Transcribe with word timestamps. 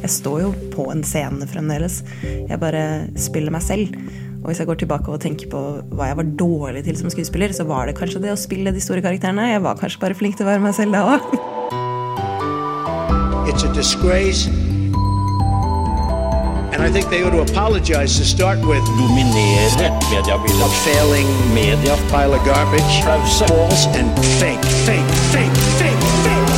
Jeg 0.00 0.10
står 0.16 0.40
jo 0.46 0.50
på 0.72 0.86
en 0.92 1.02
scene 1.04 1.46
fremdeles. 1.50 2.00
Jeg 2.24 2.60
bare 2.60 2.84
spiller 3.20 3.52
meg 3.52 3.64
selv. 3.64 3.92
Og 4.40 4.48
hvis 4.48 4.62
jeg 4.62 4.70
går 4.70 4.78
tilbake 4.80 5.12
og 5.12 5.20
tenker 5.20 5.50
på 5.52 5.60
hva 5.92 6.08
jeg 6.08 6.16
var 6.16 6.30
dårlig 6.40 6.84
til 6.86 6.96
som 6.96 7.12
skuespiller, 7.12 7.52
så 7.52 7.66
var 7.68 7.90
det 7.90 7.98
kanskje 7.98 8.22
det 8.24 8.32
å 8.32 8.40
spille 8.40 8.72
de 8.72 8.80
store 8.80 9.04
karakterene. 9.04 9.50
Jeg 9.52 9.64
var 9.66 9.76
kanskje 9.80 10.00
bare 10.00 10.16
flink 10.16 10.38
til 10.38 10.48
å 10.48 10.52
være 10.54 10.64
meg 10.64 10.76
selv 10.78 10.96
da 10.96 11.04
òg. 11.16 11.20
It's 13.50 13.64
a 13.64 13.72
disgrace. 13.74 14.48
And 16.72 16.80
I 16.88 16.90
think 16.90 17.10
they 17.10 17.22
ought 17.22 17.36
to 17.36 17.42
apologize 17.42 18.16
to 18.16 18.24
start 18.24 18.58
with. 18.64 18.80
dominere 18.96 19.90
mediebildet. 20.08 20.64
A 20.64 20.68
failing 20.86 21.28
Media. 21.52 21.94
pile 22.08 22.32
of 22.32 22.42
garbage. 22.46 23.02
Pause. 23.04 23.86
And 23.98 24.08
fake, 24.40 24.64
fake, 24.86 25.10
fake, 25.34 25.56
fake, 25.78 26.02
fake. 26.24 26.49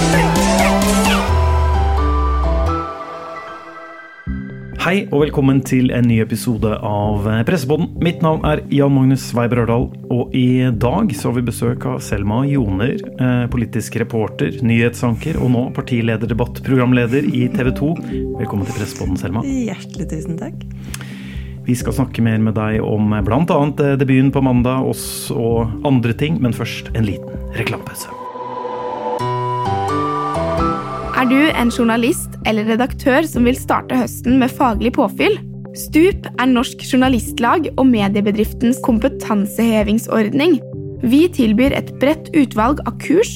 Hei 4.82 5.04
og 5.14 5.21
velkommen 5.22 5.61
til 5.63 5.93
en 5.95 6.09
ny 6.11 6.17
episode 6.25 6.67
av 6.82 7.22
Pressepodden. 7.46 7.93
Mitt 8.03 8.18
navn 8.25 8.41
er 8.50 8.64
Jan 8.75 8.91
Magnus 8.91 9.29
Weiber 9.31 9.61
Ørdal, 9.63 9.85
og 10.11 10.32
i 10.35 10.64
dag 10.75 11.13
så 11.14 11.29
har 11.29 11.36
vi 11.36 11.45
besøk 11.46 11.85
av 11.86 12.00
Selma 12.03 12.41
Joner, 12.50 12.96
eh, 12.99 13.45
politisk 13.53 14.00
reporter, 14.03 14.57
nyhetsanker 14.58 15.39
og 15.39 15.53
nå 15.55 15.63
partilederdebattprogramleder 15.77 17.29
i 17.31 17.45
TV 17.55 17.71
2. 17.79 17.93
Velkommen 18.41 18.67
til 18.67 18.81
Pressepodden, 18.81 19.21
Selma. 19.22 19.45
Hjertelig 19.46 20.08
tusen 20.17 20.43
takk. 20.43 20.67
Vi 21.63 21.79
skal 21.79 21.94
snakke 22.00 22.27
mer 22.27 22.43
med 22.43 22.58
deg 22.58 22.83
om 22.83 23.14
bl.a. 23.22 23.61
debuten 24.03 24.35
på 24.35 24.43
mandag, 24.43 24.83
oss 24.83 25.30
og 25.30 25.79
andre 25.86 26.11
ting, 26.13 26.43
men 26.43 26.58
først 26.58 26.91
en 26.99 27.07
liten 27.07 27.55
reklamepause. 27.55 28.21
Du 31.32 31.49
en 31.57 31.71
journalist 31.72 32.36
eller 32.48 32.67
redaktør 32.69 33.25
som 33.28 33.47
vil 33.48 33.56
starte 33.56 33.97
høsten 33.97 34.39
med 34.42 34.53
faglig 34.53 34.92
påfyll? 34.97 35.39
Stup 35.78 36.27
er 36.28 36.50
Norsk 36.50 36.83
Journalistlag 36.84 37.70
og 37.72 37.86
mediebedriftens 37.88 38.80
kompetansehevingsordning. 38.84 40.58
Vi 41.03 41.22
tilbyr 41.33 41.75
et 41.78 41.94
bredt 42.03 42.28
utvalg 42.36 42.83
av 42.84 42.98
kurs, 43.03 43.30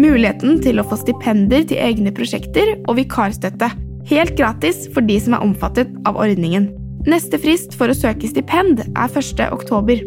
muligheten 0.00 0.62
til 0.64 0.80
å 0.80 0.86
få 0.88 0.98
stipender 1.02 1.66
til 1.68 1.82
egne 1.84 2.14
prosjekter 2.16 2.74
og 2.86 2.96
vikarstøtte. 3.02 3.68
Helt 4.08 4.34
gratis 4.40 4.86
for 4.94 5.04
de 5.04 5.20
som 5.20 5.36
er 5.36 5.44
omfattet 5.44 5.92
av 6.08 6.16
ordningen. 6.20 6.70
Neste 7.08 7.40
frist 7.40 7.76
for 7.76 7.92
å 7.92 7.96
søke 7.96 8.30
stipend 8.30 8.80
er 8.86 9.20
1. 9.20 9.44
oktober. 9.52 10.00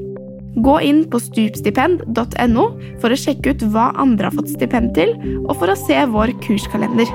Gå 0.58 0.80
inn 0.81 1.03
på 1.05 1.19
stupstipend.no 1.22 2.63
for 2.97 3.13
å 3.13 3.17
sjekke 3.19 3.53
ut 3.53 3.66
hva 3.69 3.91
andre 4.02 4.31
har 4.31 4.33
fått 4.39 4.55
stipend 4.55 4.95
til, 4.97 5.11
og 5.45 5.53
for 5.59 5.69
å 5.69 5.75
se 5.77 5.99
vår 6.09 6.33
kurskalender. 6.41 7.11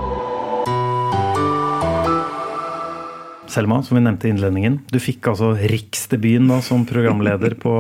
Selma, 3.50 3.80
som 3.82 3.98
vi 3.98 4.04
nevnte 4.04 4.28
i 4.28 4.32
innledningen, 4.32 4.78
du 4.88 4.96
fikk 5.02 5.26
altså 5.32 5.50
riksdebuten 5.58 6.54
som 6.64 6.86
programleder 6.88 7.56
på 7.60 7.72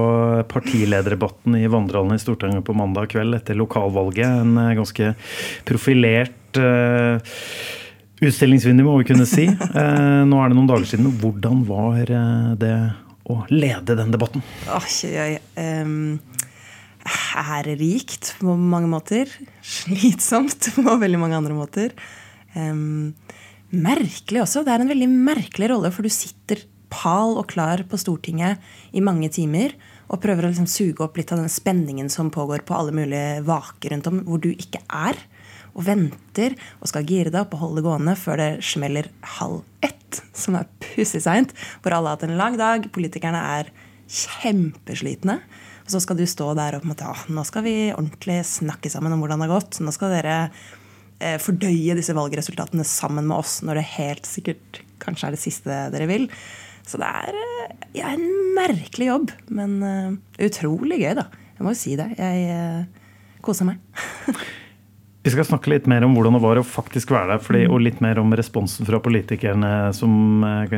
partilederdebatten 0.50 1.54
i 1.60 1.70
vandrehallen 1.70 2.18
i 2.18 2.20
Stortinget 2.20 2.66
på 2.66 2.74
mandag 2.76 3.14
kveld 3.14 3.38
etter 3.38 3.56
lokalvalget. 3.56 4.42
En 4.42 4.58
eh, 4.60 4.74
ganske 4.76 5.14
profilert 5.68 6.58
uh, 6.58 7.22
utstillingsvindu, 8.18 8.82
må 8.84 8.98
vi 8.98 9.08
kunne 9.14 9.30
si. 9.30 9.46
Uh, 9.46 10.26
nå 10.26 10.42
er 10.42 10.50
det 10.50 10.58
noen 10.58 10.68
dager 10.74 10.90
siden. 10.90 11.08
Hvordan 11.22 11.64
var 11.70 12.12
det 12.58 12.76
å 13.30 13.42
lede 13.52 13.96
den 13.98 14.12
debatten? 14.14 14.42
Oi, 14.72 15.10
oi, 15.22 15.32
um, 15.58 16.18
ærerikt 17.02 18.34
på 18.40 18.56
mange 18.56 18.90
måter. 18.90 19.30
Slitsomt 19.62 20.72
på 20.76 20.98
veldig 21.04 21.20
mange 21.22 21.38
andre 21.38 21.56
måter. 21.56 21.96
Um, 22.54 23.14
merkelig 23.72 24.44
også. 24.44 24.66
Det 24.66 24.74
er 24.74 24.84
en 24.84 24.92
veldig 24.92 25.10
merkelig 25.12 25.72
rolle, 25.72 25.92
for 25.94 26.06
du 26.06 26.12
sitter 26.12 26.66
pal 26.92 27.38
og 27.40 27.48
klar 27.52 27.84
på 27.88 27.98
Stortinget 28.00 28.60
i 28.92 29.00
mange 29.04 29.30
timer 29.32 29.72
og 30.12 30.20
prøver 30.20 30.44
å 30.44 30.50
liksom 30.50 30.68
suge 30.68 31.00
opp 31.04 31.16
litt 31.16 31.30
av 31.32 31.40
den 31.40 31.52
spenningen 31.52 32.10
som 32.12 32.28
pågår 32.32 32.66
på 32.68 32.76
alle 32.76 32.92
mulige 32.92 33.40
vaker 33.46 33.94
rundt 33.94 34.10
om, 34.10 34.18
hvor 34.26 34.42
du 34.44 34.50
ikke 34.52 34.82
er. 34.92 35.16
Og 35.72 35.86
venter 35.86 36.56
og 36.80 36.90
skal 36.90 37.06
gire 37.08 37.32
deg 37.32 37.44
opp 37.44 37.56
og 37.56 37.62
holde 37.64 37.80
det 37.80 37.86
gående 37.86 38.16
før 38.18 38.40
det 38.40 38.50
smeller 38.66 39.08
halv 39.38 39.62
ett, 39.84 40.20
som 40.36 40.58
er 40.58 40.68
pussig 40.84 41.22
seint. 41.24 41.54
Hvor 41.82 41.96
alle 41.96 42.12
har 42.12 42.18
hatt 42.18 42.26
en 42.28 42.38
lang 42.40 42.58
dag, 42.60 42.90
politikerne 42.92 43.40
er 43.58 43.72
kjempeslitne. 44.12 45.38
Og 45.82 45.94
så 45.94 46.02
skal 46.04 46.18
du 46.18 46.26
stå 46.28 46.52
der 46.58 46.76
og 46.76 46.84
på 46.84 46.88
en 46.90 46.92
måte, 46.92 47.16
nå 47.32 47.44
skal 47.48 47.64
vi 47.66 47.76
ordentlig 47.94 48.42
snakke 48.46 48.92
sammen 48.92 49.14
om 49.14 49.22
hvordan 49.22 49.42
det 49.42 49.48
har 49.48 49.56
gått. 49.56 49.80
Nå 49.82 49.94
skal 49.94 50.12
dere 50.14 50.36
eh, 51.18 51.38
fordøye 51.42 51.96
disse 51.98 52.14
valgresultatene 52.16 52.86
sammen 52.86 53.26
med 53.28 53.40
oss 53.40 53.60
når 53.66 53.80
det 53.80 53.88
helt 53.96 54.28
sikkert 54.28 54.82
kanskje 55.02 55.30
er 55.30 55.36
det 55.36 55.42
siste 55.42 55.80
dere 55.94 56.08
vil. 56.10 56.28
Så 56.86 56.98
det 57.00 57.08
er 57.08 57.38
eh, 57.38 57.76
ja, 58.00 58.12
en 58.12 58.26
merkelig 58.56 59.08
jobb, 59.08 59.30
men 59.54 59.78
eh, 59.86 60.46
utrolig 60.48 61.02
gøy, 61.02 61.14
da. 61.18 61.28
Jeg 61.56 61.66
må 61.66 61.74
jo 61.74 61.78
si 61.78 61.94
det. 61.98 62.08
Jeg 62.18 62.48
eh, 62.50 63.38
koser 63.44 63.68
meg. 63.68 63.82
Vi 65.22 65.30
skal 65.30 65.46
snakke 65.46 65.70
litt 65.70 65.84
mer 65.86 66.02
om 66.02 66.16
hvordan 66.16 66.34
det 66.34 66.42
var 66.42 66.58
å 66.58 66.64
faktisk 66.66 67.12
være 67.14 67.36
der, 67.36 67.42
fordi, 67.44 67.60
og 67.70 67.84
litt 67.84 68.00
mer 68.02 68.18
om 68.18 68.32
responsen 68.34 68.88
fra 68.88 68.98
politikerne 69.02 69.70
som 69.94 70.42
eh, 70.48 70.74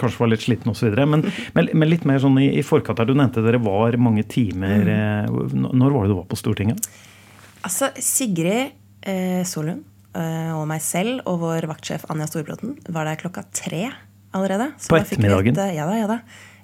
kanskje 0.00 0.22
var 0.24 0.32
litt 0.32 0.42
slitne 0.42 0.74
osv. 0.74 0.96
Men, 1.06 1.22
men, 1.54 1.86
litt 1.86 2.06
mer 2.08 2.18
sånn 2.22 2.40
i, 2.42 2.48
i 2.58 2.64
forkant 2.66 2.98
her. 2.98 3.06
Du 3.06 3.14
nevnte 3.14 3.44
dere 3.46 3.62
var 3.62 3.94
mange 4.02 4.26
timer. 4.26 4.90
Eh, 4.90 5.30
når 5.54 5.94
var 5.94 6.02
det 6.02 6.10
du 6.10 6.18
var 6.18 6.26
på 6.32 6.40
Stortinget? 6.40 6.90
Altså, 7.62 7.92
Sigrid 8.02 8.72
eh, 9.06 9.42
Solund 9.46 9.86
eh, 10.18 10.50
og 10.56 10.66
meg 10.70 10.82
selv 10.82 11.22
og 11.30 11.38
vår 11.44 11.70
vaktsjef 11.70 12.08
Anja 12.10 12.26
Storbråten 12.30 12.74
var 12.90 13.06
der 13.06 13.22
klokka 13.22 13.46
tre 13.54 13.86
allerede. 14.34 14.72
Så 14.82 14.90
På 14.90 14.98
ettermiddagen? 14.98 15.54
Et, 15.54 15.62
eh, 15.68 15.76
ja 15.78 15.86
da, 15.86 15.98
ja 15.98 16.10
da. 16.10 16.20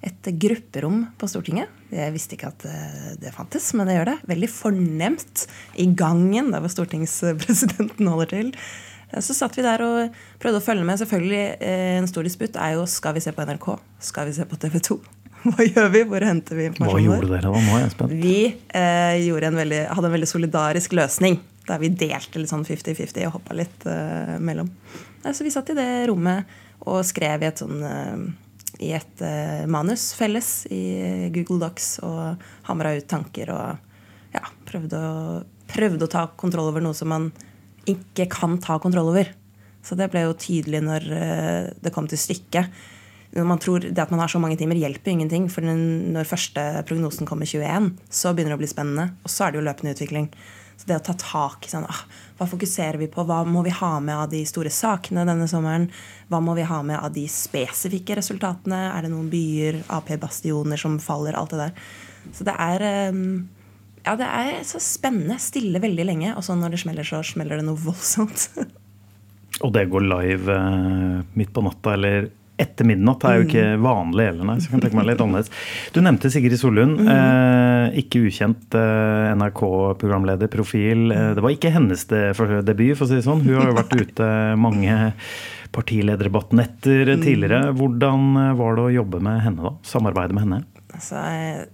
Et 0.06 0.28
grupperom 0.38 1.00
på 1.18 1.26
Stortinget. 1.30 1.70
Jeg 1.90 2.12
visste 2.14 2.36
ikke 2.36 2.52
at 2.52 2.64
eh, 2.70 3.14
det 3.18 3.32
fantes, 3.34 3.72
men 3.74 3.88
det 3.90 3.96
gjør 3.96 4.10
det. 4.12 4.16
Veldig 4.30 4.50
fornemt 4.52 5.46
i 5.82 5.88
gangen 5.98 6.52
der 6.54 6.62
hvor 6.62 6.70
stortingspresidenten 6.70 8.06
holder 8.12 8.30
til. 8.30 8.52
Eh, 9.10 9.18
Så 9.24 9.34
satt 9.34 9.58
vi 9.58 9.64
der 9.66 9.82
og 9.82 10.14
prøvde 10.42 10.60
å 10.62 10.66
følge 10.66 10.86
med. 10.86 11.00
Selvfølgelig, 11.02 11.42
eh, 11.58 11.96
En 11.98 12.06
stor 12.10 12.26
disputt 12.26 12.58
er 12.60 12.76
jo 12.76 12.86
skal 12.90 13.16
vi 13.18 13.24
se 13.24 13.34
på 13.34 13.46
NRK, 13.48 13.66
skal 14.12 14.30
vi 14.30 14.36
se 14.38 14.46
på 14.46 14.60
TV 14.62 14.78
2? 14.92 14.98
Hva 15.50 15.66
gjør 15.66 15.90
vi? 15.94 16.04
Hvor 16.12 16.24
henter 16.26 16.58
vi 16.58 16.70
Hva 16.78 16.96
gjorde 17.02 17.28
dere 17.32 17.50
da? 17.50 17.66
Nå 17.66 17.74
er 17.76 17.84
jeg 17.84 17.92
spent. 17.96 18.16
vi 18.22 18.38
eh, 18.78 19.26
en 19.50 19.60
veldig, 19.62 19.82
hadde 19.90 20.10
en 20.10 20.16
veldig 20.20 20.30
solidarisk 20.30 20.94
løsning. 20.98 21.40
Der 21.66 21.82
vi 21.82 21.90
delte 21.90 22.38
litt 22.38 22.50
sånn 22.52 22.66
50-50 22.66 23.26
og 23.26 23.40
hoppa 23.40 23.54
litt 23.58 23.86
eh, 23.90 24.36
mellom. 24.38 24.70
Så 25.26 25.42
vi 25.42 25.50
satt 25.50 25.70
i 25.74 25.78
det 25.78 26.06
rommet 26.06 26.46
og 26.86 27.02
skrev 27.06 27.42
i 27.42 27.48
et 27.48 27.58
sånn 27.58 27.80
eh, 27.82 28.26
i 28.82 28.92
et 28.96 29.22
eh, 29.24 29.64
manus 29.70 30.10
felles 30.16 30.66
i 30.72 31.28
Google 31.34 31.60
Docs 31.62 31.88
og 32.06 32.46
hamra 32.68 32.94
ut 32.96 33.08
tanker 33.08 33.52
og 33.54 34.34
ja, 34.36 34.42
prøvde 34.68 35.00
å, 35.00 35.22
prøvde 35.70 36.06
å 36.06 36.12
ta 36.12 36.26
kontroll 36.36 36.70
over 36.72 36.84
noe 36.84 36.96
som 36.96 37.10
man 37.12 37.30
ikke 37.88 38.26
kan 38.32 38.58
ta 38.62 38.78
kontroll 38.82 39.12
over. 39.12 39.30
Så 39.86 39.94
det 39.98 40.10
ble 40.10 40.24
jo 40.26 40.36
tydelig 40.38 40.82
når 40.84 41.08
eh, 41.14 41.64
det 41.82 41.94
kom 41.94 42.08
til 42.10 42.20
stykket. 42.20 42.84
Man 43.36 43.60
tror 43.60 43.84
Det 43.84 44.00
at 44.00 44.10
man 44.10 44.22
har 44.22 44.30
så 44.32 44.40
mange 44.40 44.56
timer, 44.56 44.78
hjelper 44.80 45.12
ingenting. 45.12 45.48
For 45.52 45.64
når 45.66 46.28
første 46.28 46.62
prognosen 46.88 47.28
kommer 47.28 47.48
21, 47.48 47.90
så 48.08 48.32
begynner 48.32 48.54
det 48.54 48.60
å 48.60 48.62
bli 48.62 48.70
spennende. 48.70 49.10
Og 49.26 49.32
så 49.32 49.44
er 49.44 49.52
det 49.52 49.60
jo 49.60 49.66
løpende 49.66 49.92
utvikling. 49.92 50.30
Så 50.76 50.88
det 50.88 50.98
å 50.98 51.04
ta 51.06 51.14
tak 51.16 51.66
i 51.66 51.72
sånn, 51.72 51.86
ah, 51.88 52.04
Hva 52.36 52.48
fokuserer 52.50 52.98
vi 53.00 53.08
på? 53.08 53.24
Hva 53.24 53.40
må 53.48 53.62
vi 53.64 53.72
ha 53.72 53.94
med 54.04 54.16
av 54.16 54.28
de 54.32 54.42
store 54.48 54.72
sakene 54.72 55.24
denne 55.24 55.48
sommeren? 55.48 55.88
Hva 56.28 56.42
må 56.44 56.56
vi 56.58 56.66
ha 56.68 56.82
med 56.84 57.00
av 57.00 57.14
de 57.14 57.24
spesifikke 57.32 58.18
resultatene? 58.18 58.82
Er 58.92 59.06
det 59.06 59.12
noen 59.14 59.30
byer, 59.32 59.80
Ap-bastioner 59.96 60.80
som 60.80 60.98
faller? 61.00 61.38
Alt 61.38 61.54
det 61.54 61.62
der. 61.62 61.86
Så 62.36 62.44
det 62.44 62.56
er 62.60 62.84
eh, 62.84 63.22
ja, 64.06 64.14
det 64.14 64.26
er 64.28 64.60
så 64.68 64.78
spennende. 64.82 65.38
Stille 65.42 65.80
veldig 65.82 66.04
lenge, 66.06 66.34
og 66.38 66.44
så 66.46 66.54
når 66.54 66.76
det 66.76 66.82
smeller, 66.84 67.06
så 67.08 67.24
smeller 67.26 67.58
det 67.58 67.66
noe 67.66 67.80
voldsomt. 67.80 68.50
Og 69.64 69.70
det 69.72 69.86
går 69.88 70.04
live 70.04 70.52
eh, 70.52 71.20
midt 71.38 71.52
på 71.56 71.62
natta 71.64 71.94
eller 71.96 72.26
etter 72.60 72.88
midnatt 72.88 73.24
er 73.28 73.40
jo 73.40 73.46
ikke 73.46 73.64
vanlig 73.84 74.28
heller, 74.30 74.48
nei. 74.48 74.56
Så 74.60 74.68
jeg 74.68 74.74
kan 74.74 74.84
tenke 74.84 74.98
meg 74.98 75.08
litt 75.10 75.24
annerledes. 75.24 75.50
Du 75.92 76.00
nevnte 76.04 76.30
Sigrid 76.32 76.56
Solund. 76.60 77.02
Eh, 77.04 77.98
ikke 78.02 78.22
ukjent 78.28 78.76
eh, 78.78 79.34
NRK-programleder, 79.36 80.50
profil. 80.52 81.10
Eh, 81.12 81.34
det 81.36 81.44
var 81.44 81.56
ikke 81.56 81.74
hennes 81.74 82.06
de, 82.12 82.22
for, 82.38 82.60
debut, 82.66 82.94
for 82.96 83.06
å 83.06 83.10
si 83.10 83.20
det 83.20 83.26
sånn. 83.28 83.44
Hun 83.44 83.60
har 83.60 83.70
jo 83.70 83.76
vært 83.80 83.98
ute 84.04 84.30
mange 84.60 84.96
partilederdebattnetter 85.76 87.12
tidligere. 87.20 87.74
Hvordan 87.76 88.32
eh, 88.40 88.54
var 88.58 88.78
det 88.78 88.86
å 88.86 88.94
jobbe 89.00 89.20
med 89.24 89.42
henne, 89.44 89.68
da? 89.68 89.74
Samarbeide 89.86 90.36
med 90.36 90.46
henne? 90.46 90.62
Altså, 90.96 91.20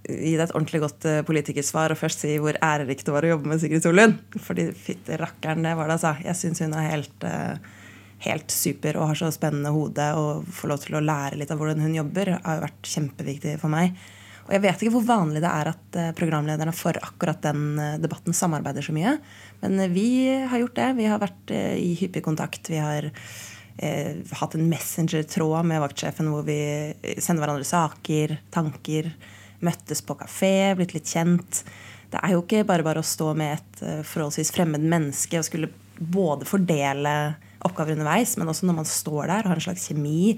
Gi 0.08 0.32
deg 0.34 0.46
et 0.46 0.54
ordentlig 0.56 0.82
godt 0.82 1.06
eh, 1.08 1.20
politikersvar 1.26 1.94
og 1.94 2.00
først 2.00 2.24
si 2.24 2.34
hvor 2.42 2.58
ærerikt 2.64 3.06
det 3.06 3.14
var 3.14 3.26
å 3.26 3.34
jobbe 3.34 3.52
med 3.52 3.62
Sigrid 3.62 3.84
Solund. 3.84 4.18
Fordi 4.42 4.70
fytti 4.74 5.18
rakkeren, 5.20 5.62
det 5.66 5.76
var 5.78 5.90
det, 5.90 6.00
altså. 6.00 6.16
Jeg 6.26 6.38
syns 6.40 6.64
hun 6.64 6.76
er 6.78 6.90
helt, 6.90 7.28
eh, 7.28 7.78
helt 8.24 8.50
super 8.54 8.98
og 8.98 9.10
har 9.10 9.18
så 9.18 9.30
spennende 9.34 9.72
hode. 9.74 10.08
Og 10.18 10.48
får 10.54 10.72
lov 10.72 10.82
til 10.84 10.98
å 10.98 11.04
lære 11.04 11.38
litt 11.40 11.52
av 11.52 11.60
hvordan 11.60 11.82
hun 11.84 11.96
jobber, 12.00 12.36
har 12.42 12.58
jo 12.58 12.66
vært 12.66 12.92
kjempeviktig 12.94 13.56
for 13.62 13.72
meg. 13.72 13.96
Og 14.42 14.56
jeg 14.56 14.62
vet 14.64 14.82
ikke 14.82 14.94
hvor 14.96 15.06
vanlig 15.06 15.42
det 15.44 15.50
er 15.50 15.70
at 15.70 15.98
eh, 15.98 16.10
programlederne 16.18 16.74
for 16.74 16.98
akkurat 16.98 17.38
den 17.44 17.78
eh, 17.78 17.98
debatten 18.02 18.34
samarbeider 18.34 18.84
så 18.84 18.94
mye. 18.94 19.14
Men 19.62 19.78
eh, 19.80 19.92
vi 19.92 20.08
har 20.50 20.62
gjort 20.62 20.78
det. 20.78 20.88
Vi 20.98 21.06
har 21.10 21.22
vært 21.22 21.52
i 21.54 21.92
hyppig 22.00 22.24
kontakt. 22.26 22.72
Vi 22.72 22.80
har 22.82 23.06
eh, 23.06 24.18
hatt 24.40 24.56
en 24.58 24.66
messenger-tråd 24.70 25.68
med 25.70 25.84
vaktsjefen 25.84 26.32
hvor 26.32 26.42
vi 26.48 26.58
sender 27.22 27.44
hverandre 27.44 27.68
saker, 27.68 28.36
tanker. 28.54 29.12
Møttes 29.62 30.02
på 30.02 30.18
kafé, 30.18 30.72
blitt 30.74 30.96
litt 30.96 31.06
kjent. 31.06 31.62
Det 32.10 32.18
er 32.18 32.34
jo 32.34 32.42
ikke 32.42 32.66
bare 32.68 32.84
bare 32.84 33.00
å 33.00 33.06
stå 33.06 33.30
med 33.38 33.54
et 33.54 33.82
forholdsvis 34.04 34.50
fremmed 34.52 34.82
menneske 34.82 35.38
og 35.38 35.46
skulle 35.46 35.70
både 36.02 36.48
fordele 36.50 37.14
oppgaver 37.66 37.94
underveis, 37.96 38.34
men 38.38 38.50
også 38.50 38.68
når 38.68 38.78
man 38.80 38.88
står 38.88 39.30
der, 39.30 39.48
har 39.48 39.58
en 39.58 39.64
slags 39.64 39.88
kjemi, 39.90 40.34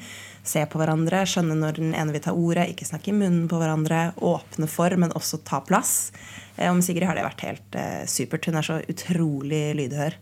se 0.46 0.64
på 0.70 0.80
hverandre, 0.80 1.24
skjønne 1.28 1.56
når 1.58 1.80
den 1.80 1.92
ene 1.96 2.14
vil 2.14 2.24
ta 2.24 2.34
ordet, 2.36 2.68
ikke 2.72 2.88
snakke 2.88 3.12
i 3.12 3.16
munnen 3.16 3.48
på 3.50 3.60
hverandre, 3.60 4.06
åpne 4.24 4.68
for, 4.70 4.96
men 5.00 5.14
også 5.16 5.42
ta 5.46 5.62
plass. 5.64 6.12
Om 6.60 6.82
Sigrid 6.84 7.08
har 7.08 7.18
det 7.18 7.26
vært 7.26 7.46
helt 7.46 7.78
eh, 7.80 8.02
supert. 8.10 8.46
Hun 8.46 8.60
er 8.60 8.66
så 8.66 8.80
utrolig 8.90 9.64
lydhør. 9.78 10.18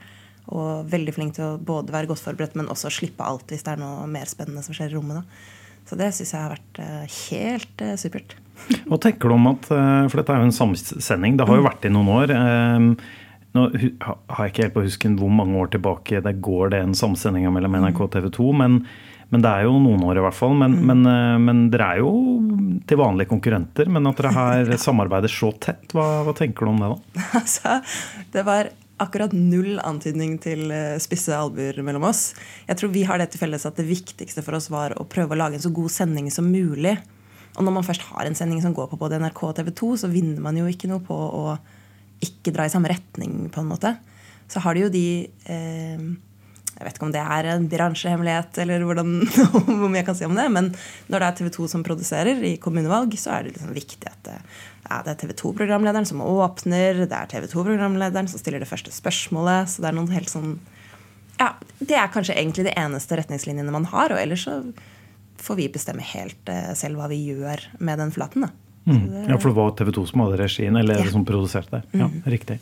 Og 0.53 0.89
veldig 0.91 1.15
flink 1.15 1.37
til 1.37 1.45
å 1.47 1.59
både 1.61 1.95
være 1.95 2.09
godt 2.11 2.23
forberedt, 2.25 2.57
men 2.59 2.71
også 2.73 2.91
slippe 2.93 3.25
alt 3.25 3.53
hvis 3.53 3.63
det 3.67 3.75
er 3.75 3.83
noe 3.83 4.07
mer 4.11 4.31
spennende 4.31 4.65
som 4.65 4.75
skjer 4.75 4.91
i 4.91 4.97
rommet. 4.97 5.21
Da. 5.21 5.61
Så 5.89 5.99
det 5.99 6.13
syns 6.17 6.33
jeg 6.35 6.41
har 6.41 6.55
vært 6.55 6.81
eh, 6.83 7.19
helt 7.29 7.85
eh, 7.85 7.99
supert. 8.01 8.37
Hva 8.87 8.99
tenker 9.01 9.31
du 9.31 9.35
om 9.35 9.49
at 9.51 9.67
eh, 9.75 10.05
For 10.11 10.21
dette 10.21 10.35
er 10.35 10.43
jo 10.43 10.49
en 10.51 10.55
samsending. 10.55 11.39
Det 11.39 11.47
har 11.49 11.59
jo 11.59 11.67
vært 11.67 11.87
i 11.89 11.93
noen 11.93 12.11
år. 12.15 12.35
Eh, 12.37 12.87
Nå 13.53 13.69
har 13.69 14.47
jeg 14.47 14.53
ikke 14.53 14.65
helt 14.65 14.77
på 14.77 14.85
husken 14.87 15.17
hvor 15.21 15.33
mange 15.33 15.59
år 15.61 15.73
tilbake 15.75 16.23
det 16.25 16.39
går 16.45 16.73
det 16.73 16.83
en 16.83 16.95
samsending 16.97 17.49
mellom 17.53 17.75
NRK 17.83 17.99
og 18.07 18.13
TV 18.15 18.29
2, 18.33 18.47
men, 18.63 18.79
men 19.29 19.45
det 19.45 19.51
er 19.51 19.67
jo 19.67 19.75
noen 19.77 20.05
år 20.09 20.21
i 20.21 20.23
hvert 20.25 20.39
fall. 20.39 20.55
Men, 20.57 20.79
men, 20.89 21.03
eh, 21.09 21.41
men 21.43 21.67
dere 21.73 21.91
er 21.93 22.01
jo 22.01 22.13
til 22.89 23.01
vanlige 23.01 23.33
konkurrenter. 23.33 23.91
Men 23.93 24.09
at 24.09 24.21
dere 24.21 24.33
her 24.37 24.73
samarbeider 24.87 25.33
så 25.33 25.53
tett, 25.61 25.91
hva, 25.93 26.23
hva 26.25 26.37
tenker 26.37 26.65
du 26.65 26.73
om 26.73 26.81
det 26.81 26.95
da? 26.95 27.27
Altså, 27.43 27.77
det 28.33 28.47
var 28.49 28.73
akkurat 29.03 29.35
null 29.37 29.77
antydning 29.85 30.39
til 30.41 30.73
eh, 30.73 30.97
spisse 31.03 31.37
albuer 31.37 31.83
mellom 31.85 32.09
oss. 32.09 32.31
Jeg 32.69 32.81
tror 32.81 32.93
vi 32.95 33.05
har 33.09 33.21
det 33.21 33.33
til 33.35 33.43
felles 33.43 33.69
at 33.69 33.77
det 33.77 33.89
viktigste 33.89 34.45
for 34.47 34.57
oss 34.57 34.71
var 34.73 34.97
å 34.97 35.05
prøve 35.11 35.37
å 35.37 35.43
lage 35.43 35.59
en 35.59 35.65
så 35.65 35.73
god 35.75 35.93
sending 35.93 36.33
som 36.33 36.49
mulig. 36.49 36.97
Og 37.59 37.67
når 37.67 37.77
man 37.77 37.85
først 37.85 38.09
har 38.09 38.25
en 38.25 38.37
sending 38.39 38.63
som 38.65 38.73
går 38.73 38.89
på 38.89 39.01
både 39.01 39.21
NRK 39.21 39.45
og 39.51 39.57
TV 39.59 39.73
2, 39.77 39.93
så 40.05 40.13
vinner 40.13 40.41
man 40.41 40.57
jo 40.57 40.69
ikke 40.71 40.89
noe 40.89 41.05
på 41.05 41.13
å 41.13 41.57
ikke 42.23 42.55
dra 42.55 42.67
i 42.67 42.73
samme 42.73 42.91
retning, 42.93 43.49
på 43.53 43.63
en 43.63 43.71
måte. 43.71 43.97
Så 44.51 44.63
har 44.63 44.77
de 44.77 44.85
jo 44.85 44.93
de 44.93 45.07
eh, 45.49 46.05
Jeg 46.73 46.87
vet 46.87 46.97
ikke 46.97 47.07
om 47.07 47.15
det 47.15 47.23
er 47.23 47.49
en 47.53 47.69
bransjehemmelighet, 47.71 48.59
eller 48.65 48.85
hvordan, 48.89 49.15
hvor 49.69 49.89
mye 49.89 50.01
jeg 50.01 50.09
kan 50.09 50.19
si 50.19 50.27
om 50.27 50.37
det, 50.39 50.49
men 50.51 50.73
når 51.13 51.23
det 51.23 51.29
er 51.29 51.39
TV 51.41 51.51
2 51.55 51.69
som 51.75 51.85
produserer 51.87 52.45
i 52.49 52.57
kommunevalg, 52.63 53.15
så 53.21 53.37
er 53.37 53.45
det 53.45 53.57
liksom 53.57 53.75
viktig 53.77 54.09
at 54.09 54.23
det, 54.27 54.39
ja, 54.89 55.01
det 55.05 55.13
er 55.13 55.21
TV 55.21 55.35
2-programlederen 55.39 56.09
som 56.09 56.25
åpner, 56.25 57.05
det 57.05 57.17
er 57.17 57.29
TV 57.31 57.47
2-programlederen 57.53 58.31
som 58.31 58.41
stiller 58.41 58.63
det 58.63 58.71
første 58.71 58.93
spørsmålet. 58.95 59.71
Så 59.71 59.85
det 59.85 59.93
er 59.93 59.99
noen 59.99 60.11
helt 60.13 60.33
sånn 60.33 60.57
ja, 61.39 61.55
Det 61.79 61.97
er 61.97 62.11
kanskje 62.13 62.37
egentlig 62.37 62.67
de 62.69 62.75
eneste 62.79 63.17
retningslinjene 63.19 63.73
man 63.75 63.89
har. 63.93 64.13
Og 64.13 64.21
ellers 64.21 64.45
så 64.49 64.59
får 65.43 65.59
vi 65.59 65.71
bestemme 65.75 66.05
helt 66.13 66.51
eh, 66.51 66.73
selv 66.79 67.01
hva 67.01 67.09
vi 67.11 67.23
gjør 67.31 67.65
med 67.83 68.03
den 68.03 68.13
flaten. 68.15 68.47
da. 68.47 68.62
Så 68.87 68.99
det- 69.11 69.29
Ja, 69.29 69.37
for 69.39 69.49
det 69.49 69.57
var 69.57 69.71
TV 69.79 69.93
2 69.93 70.07
som 70.09 70.21
hadde 70.21 70.39
regien, 70.39 70.77
eller 70.77 70.95
Ja. 70.97 71.03
Mm. 71.05 71.11
som 71.13 71.25
produserte 71.25 71.71
det. 71.71 71.83
Ja, 72.01 72.09
riktig. 72.27 72.59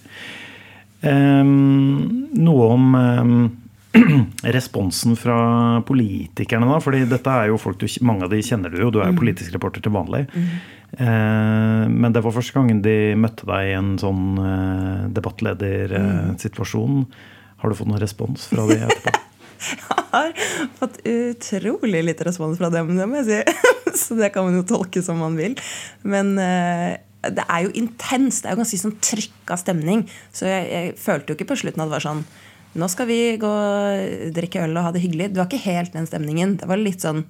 Um, 1.03 2.29
noe 2.35 2.67
om 2.75 2.95
um, 2.95 3.57
responsen 4.45 5.17
fra 5.17 5.81
politikerne, 5.83 6.69
da. 6.69 6.79
fordi 6.79 7.07
dette 7.09 7.27
er 7.33 7.49
jo 7.49 7.57
folk 7.59 7.79
du, 7.81 7.87
mange 8.05 8.23
av 8.25 8.31
de 8.31 8.43
kjenner 8.45 8.71
du 8.71 8.79
jo, 8.83 8.91
du 8.91 9.01
er 9.01 9.07
Mm. 9.11 9.15
jo 9.17 9.21
politisk 9.23 9.53
reporter 9.55 9.81
til 9.83 9.93
vanlig. 9.93 10.27
Ehm, 10.99 11.89
men 12.01 12.13
det 12.13 12.23
var 12.23 12.33
første 12.33 12.53
gangen 12.53 12.83
de 12.83 13.15
møtte 13.17 13.47
deg 13.47 13.71
i 13.71 13.75
en 13.79 13.97
sånn 13.99 14.39
eh, 14.39 15.07
Mm. 15.07 15.13
debattledersituasjon. 15.15 17.07
Har 17.59 17.69
du 17.71 17.75
fått 17.77 17.89
noen 17.89 18.01
respons 18.01 18.47
fra 18.49 18.67
de 18.69 18.75
etterpå? 18.87 19.19
Har 20.13 20.33
fått 20.79 21.01
utrolig 21.09 22.03
lite 22.05 22.27
respons 22.29 22.59
fra 22.61 22.71
dem, 22.73 22.93
det 22.99 23.07
må 23.09 23.21
jeg 23.21 23.29
si. 23.31 23.71
Så 24.03 24.17
det 24.19 24.33
kan 24.35 24.47
man 24.47 24.59
jo 24.59 24.67
tolke 24.67 25.03
som 25.05 25.21
man 25.23 25.39
vil. 25.39 25.57
Men 26.07 26.37
eh, 26.41 26.99
det 27.29 27.45
er 27.47 27.67
jo 27.67 27.73
intenst. 27.77 28.43
Det 28.43 28.51
er 28.51 28.57
jo 28.57 28.63
ganske 28.63 28.81
sånn 28.81 28.99
trykka 29.05 29.59
stemning. 29.61 30.07
Så 30.33 30.49
jeg, 30.49 30.69
jeg 30.71 30.95
følte 31.01 31.33
jo 31.33 31.39
ikke 31.39 31.51
på 31.53 31.59
slutten 31.63 31.85
at 31.85 31.91
det 31.91 31.99
var 31.99 32.09
sånn 32.11 32.25
Nå 32.79 32.87
skal 32.87 33.09
vi 33.09 33.35
gå 33.43 33.49
og 33.51 34.29
drikke 34.31 34.61
øl 34.63 34.77
og 34.79 34.85
ha 34.87 34.93
det 34.95 35.01
hyggelig. 35.03 35.33
Det 35.33 35.41
var 35.41 35.49
ikke 35.49 35.65
helt 35.65 35.97
den 35.97 36.07
stemningen. 36.07 36.53
Det 36.61 36.69
var 36.71 36.79
litt 36.79 37.03
sånn 37.03 37.25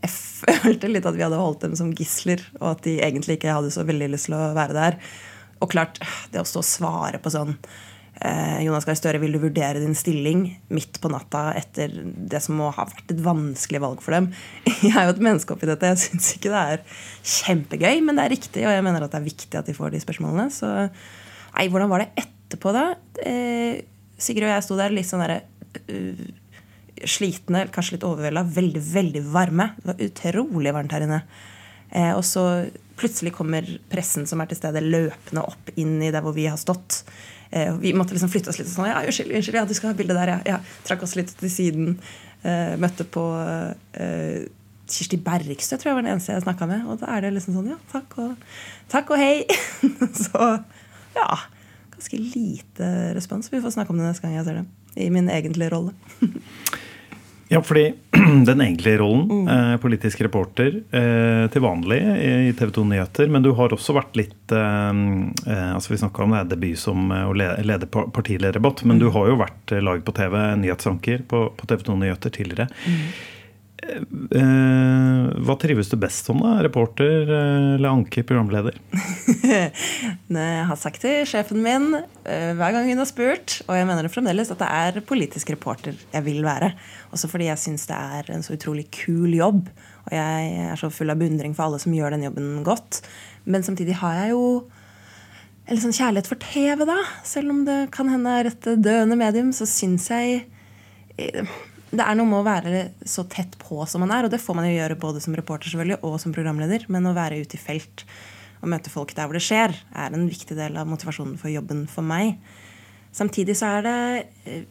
Jeg 0.00 0.12
følte 0.14 0.88
litt 0.88 1.04
at 1.04 1.18
vi 1.18 1.26
hadde 1.26 1.40
holdt 1.40 1.66
dem 1.66 1.74
som 1.76 1.90
gisler, 1.92 2.40
og 2.56 2.70
at 2.70 2.86
de 2.86 2.94
egentlig 3.04 3.36
ikke 3.36 3.52
hadde 3.52 3.74
så 3.74 3.84
veldig 3.84 4.08
lyst 4.14 4.30
til 4.30 4.38
å 4.38 4.54
være 4.56 4.78
der. 4.78 4.96
Og 5.60 5.70
klart, 5.74 6.00
det 6.32 6.40
å 6.40 6.48
stå 6.48 6.62
og 6.64 6.66
svare 6.66 7.20
på 7.22 7.30
sånn 7.30 7.52
Jonas 8.62 8.84
Gahr 8.86 8.94
Støre, 8.98 9.18
vil 9.18 9.32
du 9.34 9.40
vurdere 9.42 9.80
din 9.80 9.96
stilling 9.98 10.44
midt 10.70 10.98
på 11.02 11.10
natta 11.10 11.46
etter 11.58 11.94
det 12.04 12.38
som 12.44 12.58
må 12.60 12.68
ha 12.70 12.84
vært 12.86 13.14
et 13.14 13.22
vanskelig 13.24 13.80
valg 13.82 14.02
for 14.04 14.14
dem? 14.14 14.28
Jeg 14.84 14.92
er 14.92 15.08
jo 15.08 15.14
et 15.16 15.22
menneske 15.26 15.54
oppi 15.54 15.66
dette. 15.66 15.90
Jeg 15.90 16.02
syns 16.04 16.28
ikke 16.36 16.52
det 16.52 16.60
er 16.60 16.84
kjempegøy, 17.32 18.02
men 18.04 18.18
det 18.18 18.26
er 18.26 18.34
riktig, 18.36 18.66
og 18.66 18.76
jeg 18.76 18.84
mener 18.84 19.06
at 19.06 19.14
det 19.14 19.20
er 19.22 19.26
viktig 19.26 19.58
at 19.58 19.70
de 19.70 19.74
får 19.74 19.94
de 19.94 20.02
spørsmålene. 20.04 20.52
Så 20.54 20.68
nei, 20.68 21.66
hvordan 21.72 21.90
var 21.90 22.04
det 22.04 22.12
etterpå, 22.22 22.74
da? 22.76 22.84
Eh, 23.24 23.82
Sigrid 24.22 24.46
og 24.46 24.54
jeg 24.54 24.66
sto 24.68 24.78
der 24.78 24.94
litt 24.94 25.08
sånn 25.08 25.24
derre 25.24 25.40
uh, 25.90 26.22
slitne, 27.08 27.64
kanskje 27.72 27.96
litt 27.96 28.06
overvelda, 28.06 28.44
veldig, 28.54 28.82
veldig 28.92 29.24
varme. 29.32 29.72
Det 29.80 29.88
var 29.90 30.04
utrolig 30.06 30.74
varmt 30.76 30.94
her 30.94 31.06
inne. 31.06 31.22
Eh, 31.92 32.12
og 32.14 32.22
så 32.24 32.44
plutselig 32.98 33.34
kommer 33.36 33.66
pressen 33.92 34.26
som 34.28 34.42
er 34.42 34.50
til 34.50 34.58
stede, 34.58 34.82
løpende 34.84 35.44
opp 35.44 35.72
inn 35.80 35.98
i 36.02 36.10
der 36.14 36.24
hvor 36.24 36.34
vi 36.36 36.48
har 36.50 36.60
stått. 36.60 37.02
Eh, 37.50 37.74
vi 37.82 37.92
måtte 37.96 38.16
liksom 38.16 38.30
flytte 38.32 38.52
oss 38.52 38.58
litt 38.60 38.70
sånn. 38.70 38.90
Ja, 38.90 39.02
unnskyld, 39.04 39.32
unnskyld, 39.36 39.58
ja, 39.60 39.64
du 39.68 39.74
skal 39.76 39.92
ha 39.92 39.98
bilde 39.98 40.16
der, 40.16 40.34
ja. 40.34 40.40
ja. 40.54 40.58
Trakk 40.88 41.04
oss 41.06 41.16
litt 41.18 41.32
til 41.38 41.52
siden. 41.52 41.96
Eh, 42.42 42.74
møtte 42.80 43.06
på 43.06 43.24
eh, 43.38 44.44
Kirsti 44.92 45.18
Bergstø, 45.22 45.78
tror 45.78 45.92
jeg 45.92 45.98
var 45.98 46.04
den 46.04 46.12
eneste 46.14 46.34
jeg 46.34 46.44
snakka 46.46 46.68
med. 46.70 46.86
Og 46.88 47.00
da 47.02 47.10
er 47.14 47.26
det 47.26 47.34
liksom 47.36 47.58
sånn, 47.58 47.72
ja, 47.74 47.80
takk 47.92 48.16
og, 48.24 48.46
takk 48.92 49.12
og 49.14 49.20
hei. 49.20 49.44
så 50.24 50.54
ja, 51.16 51.28
ganske 51.94 52.22
lite 52.22 52.88
respons. 53.16 53.52
Vi 53.52 53.60
får 53.62 53.76
snakke 53.76 53.94
om 53.94 54.00
det 54.00 54.08
neste 54.08 54.26
gang 54.26 54.38
jeg 54.38 54.48
ser 54.48 54.62
det. 54.62 54.68
I 55.02 55.08
min 55.12 55.30
egentlige 55.32 55.72
rolle. 55.72 55.94
Ja, 57.52 57.60
fordi 57.60 57.82
den 58.48 58.62
egentlige 58.64 58.98
rollen, 59.02 59.48
eh, 59.52 59.74
politisk 59.82 60.22
reporter 60.24 60.78
eh, 60.94 61.42
til 61.52 61.64
vanlig 61.64 61.98
i 62.00 62.52
TV 62.56 62.70
2 62.78 62.84
Nyheter, 62.88 63.28
men 63.34 63.44
du 63.44 63.50
har 63.58 63.74
også 63.76 63.92
vært 63.98 64.16
litt 64.16 64.54
eh, 64.56 65.72
altså 65.74 65.92
Vi 65.92 66.00
snakka 66.00 66.24
om 66.24 66.32
det 66.32 66.40
er 66.40 66.50
debut 66.54 66.80
som 66.80 67.12
å 67.12 67.34
lede 67.36 67.90
pa- 67.92 68.06
partilederdebatt, 68.14 68.84
men 68.88 69.02
du 69.02 69.10
har 69.12 69.28
jo 69.32 69.36
vært 69.42 69.74
live 69.76 70.00
på 70.06 70.16
TV, 70.16 70.38
nyhetsanker 70.64 71.26
på, 71.28 71.44
på 71.60 71.68
TV 71.68 71.84
2 71.90 71.98
Nyheter 72.06 72.32
tidligere. 72.38 72.68
Eh, 73.82 74.81
hva 75.46 75.56
trives 75.60 75.90
du 75.90 75.96
best 76.00 76.28
som, 76.28 76.40
da? 76.42 76.56
Reporter 76.64 77.28
eh, 77.28 77.74
eller 77.76 77.90
anker, 77.90 78.24
programleder? 78.26 78.78
Jeg 80.32 80.66
har 80.68 80.78
sagt 80.80 81.02
til 81.02 81.26
sjefen 81.28 81.62
min 81.64 81.88
eh, 81.98 82.52
hver 82.58 82.74
gang 82.74 82.88
hun 82.88 83.02
har 83.02 83.08
spurt, 83.08 83.58
og 83.66 83.76
jeg 83.76 83.88
mener 83.88 84.06
det 84.06 84.12
fremdeles, 84.14 84.50
at 84.52 84.60
det 84.62 84.68
er 84.68 85.00
politisk 85.06 85.50
reporter 85.52 85.96
jeg 86.12 86.24
vil 86.26 86.40
være. 86.44 86.72
Også 87.12 87.28
fordi 87.30 87.48
jeg 87.50 87.60
syns 87.60 87.84
det 87.90 87.98
er 87.98 88.30
en 88.32 88.44
så 88.44 88.56
utrolig 88.56 88.86
kul 88.94 89.34
jobb. 89.36 89.66
Og 90.06 90.14
jeg 90.16 90.52
er 90.70 90.78
så 90.80 90.90
full 90.92 91.12
av 91.12 91.20
beundring 91.20 91.54
for 91.56 91.68
alle 91.68 91.82
som 91.82 91.94
gjør 91.94 92.16
den 92.16 92.24
jobben 92.26 92.54
godt. 92.66 93.02
Men 93.44 93.66
samtidig 93.66 93.98
har 94.00 94.22
jeg 94.22 94.32
jo 94.32 94.46
en 95.70 95.82
sånn 95.82 95.94
kjærlighet 95.94 96.30
for 96.30 96.42
TV, 96.42 96.86
da. 96.88 96.98
Selv 97.26 97.52
om 97.54 97.62
det 97.68 97.78
kan 97.94 98.10
hende 98.10 98.38
er 98.40 98.50
et 98.50 98.72
døende 98.82 99.18
medium, 99.18 99.52
så 99.54 99.68
syns 99.68 100.08
jeg 100.10 100.42
eh, 101.20 101.54
det 101.92 102.04
er 102.04 102.16
noe 102.16 102.28
med 102.28 102.40
å 102.40 102.46
være 102.46 102.82
så 103.04 103.26
tett 103.28 103.58
på 103.60 103.82
som 103.88 104.00
man 104.00 104.14
er, 104.16 104.24
og 104.24 104.32
det 104.32 104.40
får 104.40 104.56
man 104.56 104.64
jo 104.68 104.76
gjøre 104.78 104.96
både 105.00 105.20
som 105.20 105.34
reporter 105.36 105.68
selvfølgelig, 105.68 106.00
og 106.08 106.16
som 106.22 106.32
programleder, 106.32 106.86
men 106.92 107.08
å 107.08 107.16
være 107.16 107.42
ute 107.44 107.58
i 107.58 107.60
felt 107.60 108.06
og 108.62 108.70
møte 108.72 108.92
folk 108.92 109.12
der 109.16 109.28
hvor 109.28 109.36
det 109.36 109.44
skjer, 109.44 109.74
er 109.74 110.14
en 110.14 110.28
viktig 110.30 110.56
del 110.56 110.78
av 110.80 110.88
motivasjonen 110.88 111.36
for 111.40 111.52
jobben 111.52 111.84
for 111.90 112.06
meg. 112.06 112.38
Samtidig 113.12 113.58
så 113.58 113.74
er 113.76 113.86
det 113.86 113.96
eh, 114.48 114.62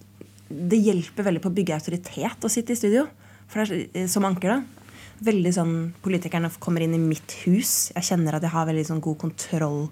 Det 0.52 0.80
hjelper 0.82 1.28
veldig 1.28 1.42
på 1.44 1.52
å 1.52 1.56
bygge 1.56 1.76
autoritet 1.78 2.44
å 2.44 2.50
sitte 2.52 2.74
i 2.74 2.80
studio. 2.80 3.06
For 3.52 3.62
det 3.62 3.68
er, 3.68 3.84
eh, 4.02 4.08
som 4.10 4.26
anker, 4.26 4.56
da. 4.56 4.88
Veldig 5.22 5.52
sånn 5.54 5.76
Politikerne 6.02 6.50
kommer 6.60 6.82
inn 6.82 6.96
i 6.98 7.04
mitt 7.04 7.36
hus. 7.46 7.92
Jeg 7.94 8.08
kjenner 8.08 8.36
at 8.36 8.48
jeg 8.48 8.56
har 8.56 8.66
veldig 8.68 8.88
sånn 8.88 9.04
god 9.04 9.20
kontroll 9.22 9.84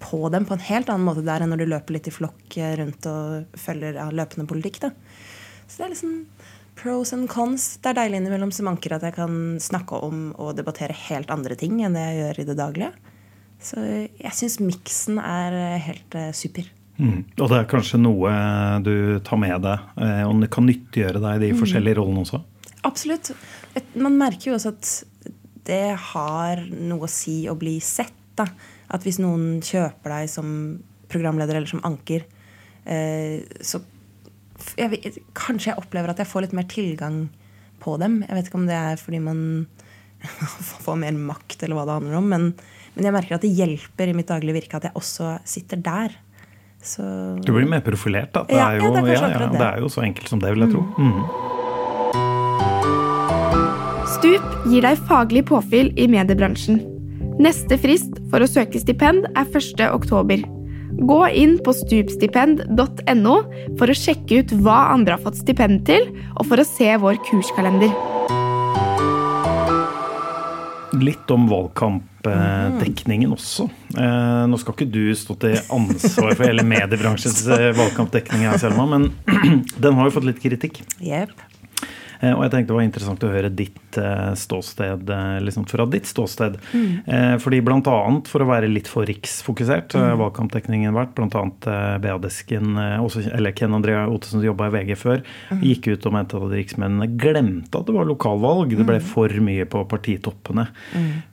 på 0.00 0.20
dem 0.32 0.46
på 0.48 0.56
en 0.56 0.66
helt 0.68 0.90
annen 0.92 1.06
måte 1.06 1.24
der 1.24 1.44
enn 1.44 1.52
når 1.52 1.62
du 1.62 1.70
løper 1.70 1.96
litt 1.96 2.08
i 2.10 2.14
flokk 2.14 2.58
eh, 2.60 2.76
rundt 2.82 3.08
og 3.08 3.58
følger 3.58 4.02
ja, 4.02 4.10
løpende 4.12 4.48
politikk. 4.50 4.82
da. 4.84 4.92
Så 5.70 5.78
det 5.78 5.86
er 5.86 5.94
liksom 5.94 6.16
pros 6.80 7.12
and 7.14 7.28
cons. 7.30 7.76
Det 7.82 7.92
er 7.92 7.98
deilig 8.00 8.20
innimellom 8.20 8.52
som 8.54 8.70
anker 8.70 8.96
at 8.96 9.04
jeg 9.06 9.16
kan 9.18 9.36
snakke 9.62 10.00
om 10.02 10.30
og 10.40 10.56
debattere 10.58 10.96
helt 11.06 11.30
andre 11.32 11.56
ting 11.58 11.78
enn 11.84 11.96
det 11.96 12.04
jeg 12.06 12.20
gjør 12.20 12.42
i 12.42 12.48
det 12.48 12.58
daglige. 12.58 12.92
Så 13.60 13.80
jeg 13.84 14.32
syns 14.36 14.56
miksen 14.62 15.20
er 15.20 15.56
eh, 15.56 15.82
helt 15.84 16.16
eh, 16.16 16.30
super. 16.36 16.68
Mm. 17.00 17.22
Og 17.36 17.46
det 17.48 17.58
er 17.58 17.68
kanskje 17.68 18.00
noe 18.00 18.32
du 18.84 19.20
tar 19.24 19.40
med 19.40 19.62
deg, 19.64 19.84
eh, 20.00 20.22
og 20.28 20.44
kan 20.52 20.66
nyttiggjøre 20.68 21.20
deg 21.22 21.38
i 21.38 21.46
de 21.46 21.58
forskjellige 21.58 22.00
rollene 22.00 22.24
også? 22.24 22.40
Absolutt. 22.88 23.32
Man 23.92 24.16
merker 24.20 24.50
jo 24.50 24.56
også 24.56 24.72
at 24.72 24.92
det 25.68 25.84
har 26.12 26.64
noe 26.72 27.04
å 27.04 27.12
si 27.12 27.42
å 27.48 27.56
bli 27.60 27.76
sett. 27.84 28.16
da. 28.36 28.48
At 28.88 29.04
hvis 29.04 29.20
noen 29.20 29.60
kjøper 29.64 30.16
deg 30.16 30.32
som 30.32 30.48
programleder 31.12 31.58
eller 31.58 31.68
som 31.68 31.82
anker, 31.84 32.24
så 33.60 33.82
jeg, 34.76 35.22
Kanskje 35.38 35.72
jeg 35.72 35.78
opplever 35.80 36.12
at 36.12 36.18
jeg 36.22 36.28
får 36.30 36.46
litt 36.46 36.56
mer 36.56 36.68
tilgang 36.70 37.22
på 37.80 37.94
dem. 38.00 38.20
Jeg 38.28 38.36
vet 38.36 38.48
ikke 38.50 38.60
om 38.60 38.66
det 38.68 38.76
er 38.76 38.96
fordi 39.00 39.20
man 39.24 39.42
får 40.84 40.96
mer 41.00 41.12
makt, 41.16 41.62
eller 41.64 41.78
hva 41.78 41.86
det 41.88 41.96
handler 42.00 42.18
om. 42.20 42.26
Men, 42.32 42.48
men 42.96 43.08
jeg 43.08 43.14
merker 43.16 43.38
at 43.38 43.44
det 43.46 43.52
hjelper 43.56 44.10
i 44.12 44.16
mitt 44.16 44.28
daglige 44.28 44.58
virke 44.60 44.76
at 44.80 44.88
jeg 44.90 44.96
også 45.00 45.38
sitter 45.48 45.80
der. 45.84 46.16
Så 46.80 47.04
Du 47.44 47.52
blir 47.52 47.68
mer 47.68 47.82
profilert, 47.84 48.32
da. 48.32 48.44
Det 48.48 48.56
Ja, 48.56 48.70
er 48.70 48.78
ja, 48.80 48.84
jo, 48.86 48.92
det 48.94 49.00
er 49.04 49.14
ja, 49.14 49.28
ja, 49.28 49.38
det. 49.50 49.58
det 49.60 49.66
er 49.68 49.78
jo 49.84 49.88
så 49.92 50.00
enkelt 50.04 50.28
som 50.32 50.40
det, 50.40 50.52
vil 50.54 50.64
jeg 50.64 50.72
tro. 50.72 50.82
Mm. 50.96 51.20
Stup 54.10 54.46
gir 54.68 54.84
deg 54.84 54.98
faglig 55.08 55.44
påfyll 55.48 55.92
i 56.00 56.06
mediebransjen. 56.10 56.80
Neste 57.40 57.78
frist 57.80 58.18
for 58.32 58.42
å 58.44 58.48
søke 58.48 58.80
stipend 58.82 59.28
er 59.32 59.46
1. 59.48 59.80
oktober. 59.94 60.42
Gå 60.98 61.20
inn 61.28 61.58
på 61.64 61.74
stupstipend.no 61.76 63.36
for 63.78 63.90
å 63.90 63.96
sjekke 63.96 64.40
ut 64.42 64.54
hva 64.64 64.78
andre 64.94 65.16
har 65.16 65.22
fått 65.22 65.38
stipend 65.40 65.84
til, 65.88 66.08
og 66.36 66.48
for 66.50 66.60
å 66.60 66.66
se 66.66 66.90
vår 67.00 67.20
kurskalender. 67.28 67.94
Litt 71.00 71.30
om 71.30 71.46
valgkampdekningen 71.48 73.30
også. 73.36 73.68
Eh, 73.94 74.42
nå 74.50 74.58
skal 74.58 74.74
ikke 74.74 74.90
du 74.90 75.14
stå 75.16 75.36
til 75.44 75.60
ansvar 75.70 76.34
for 76.34 76.48
hele 76.48 76.66
mediebransjens 76.66 77.44
eh, 77.46 77.70
valgkampdekning, 77.78 78.48
her, 78.50 78.58
Selma, 78.60 78.88
men 78.90 79.08
den 79.84 79.96
har 79.96 80.10
jo 80.10 80.16
fått 80.18 80.26
litt 80.26 80.42
kritikk. 80.42 80.82
Jepp. 80.98 81.36
Eh, 82.20 82.34
Og 82.36 82.44
jeg 82.44 82.52
tenkte 82.52 82.70
det 82.72 82.76
var 82.76 82.86
interessant 82.86 83.24
å 83.24 83.32
høre 83.32 83.50
ditt 83.52 83.98
eh, 84.00 84.32
ståsted, 84.36 85.08
eh, 85.10 85.38
liksom 85.44 85.66
fra 85.70 85.86
ditt 85.90 86.08
ståsted. 86.08 86.58
Mm. 86.76 87.38
Fordi 87.40 87.60
annet, 87.90 88.28
for 88.30 88.44
å 88.44 88.48
være 88.48 88.68
litt 88.70 88.88
for 88.90 89.08
riksfokusert, 89.08 89.96
mm. 89.96 90.18
valgkampdekningen 90.20 90.94
vært, 90.96 91.18
eh, 91.70 91.96
BA-desken, 92.02 92.76
eh, 92.76 93.18
eller 93.32 93.56
Ken 93.56 93.74
Andrea 93.76 94.06
Ottesen 94.10 94.40
som 94.40 94.44
jobba 94.44 94.68
i 94.68 94.74
VG 94.76 94.96
før, 95.00 95.24
gikk 95.64 95.90
ut 95.90 96.06
og 96.06 96.14
mente 96.14 96.38
at 96.38 96.52
riksmennene 96.52 97.08
glemte 97.20 97.80
at 97.80 97.88
det 97.88 97.96
var 97.96 98.08
lokalvalg. 98.08 98.76
Det 98.76 98.86
ble 98.86 99.00
for 99.04 99.32
mye 99.42 99.66
på 99.70 99.84
partitoppene. 99.90 100.68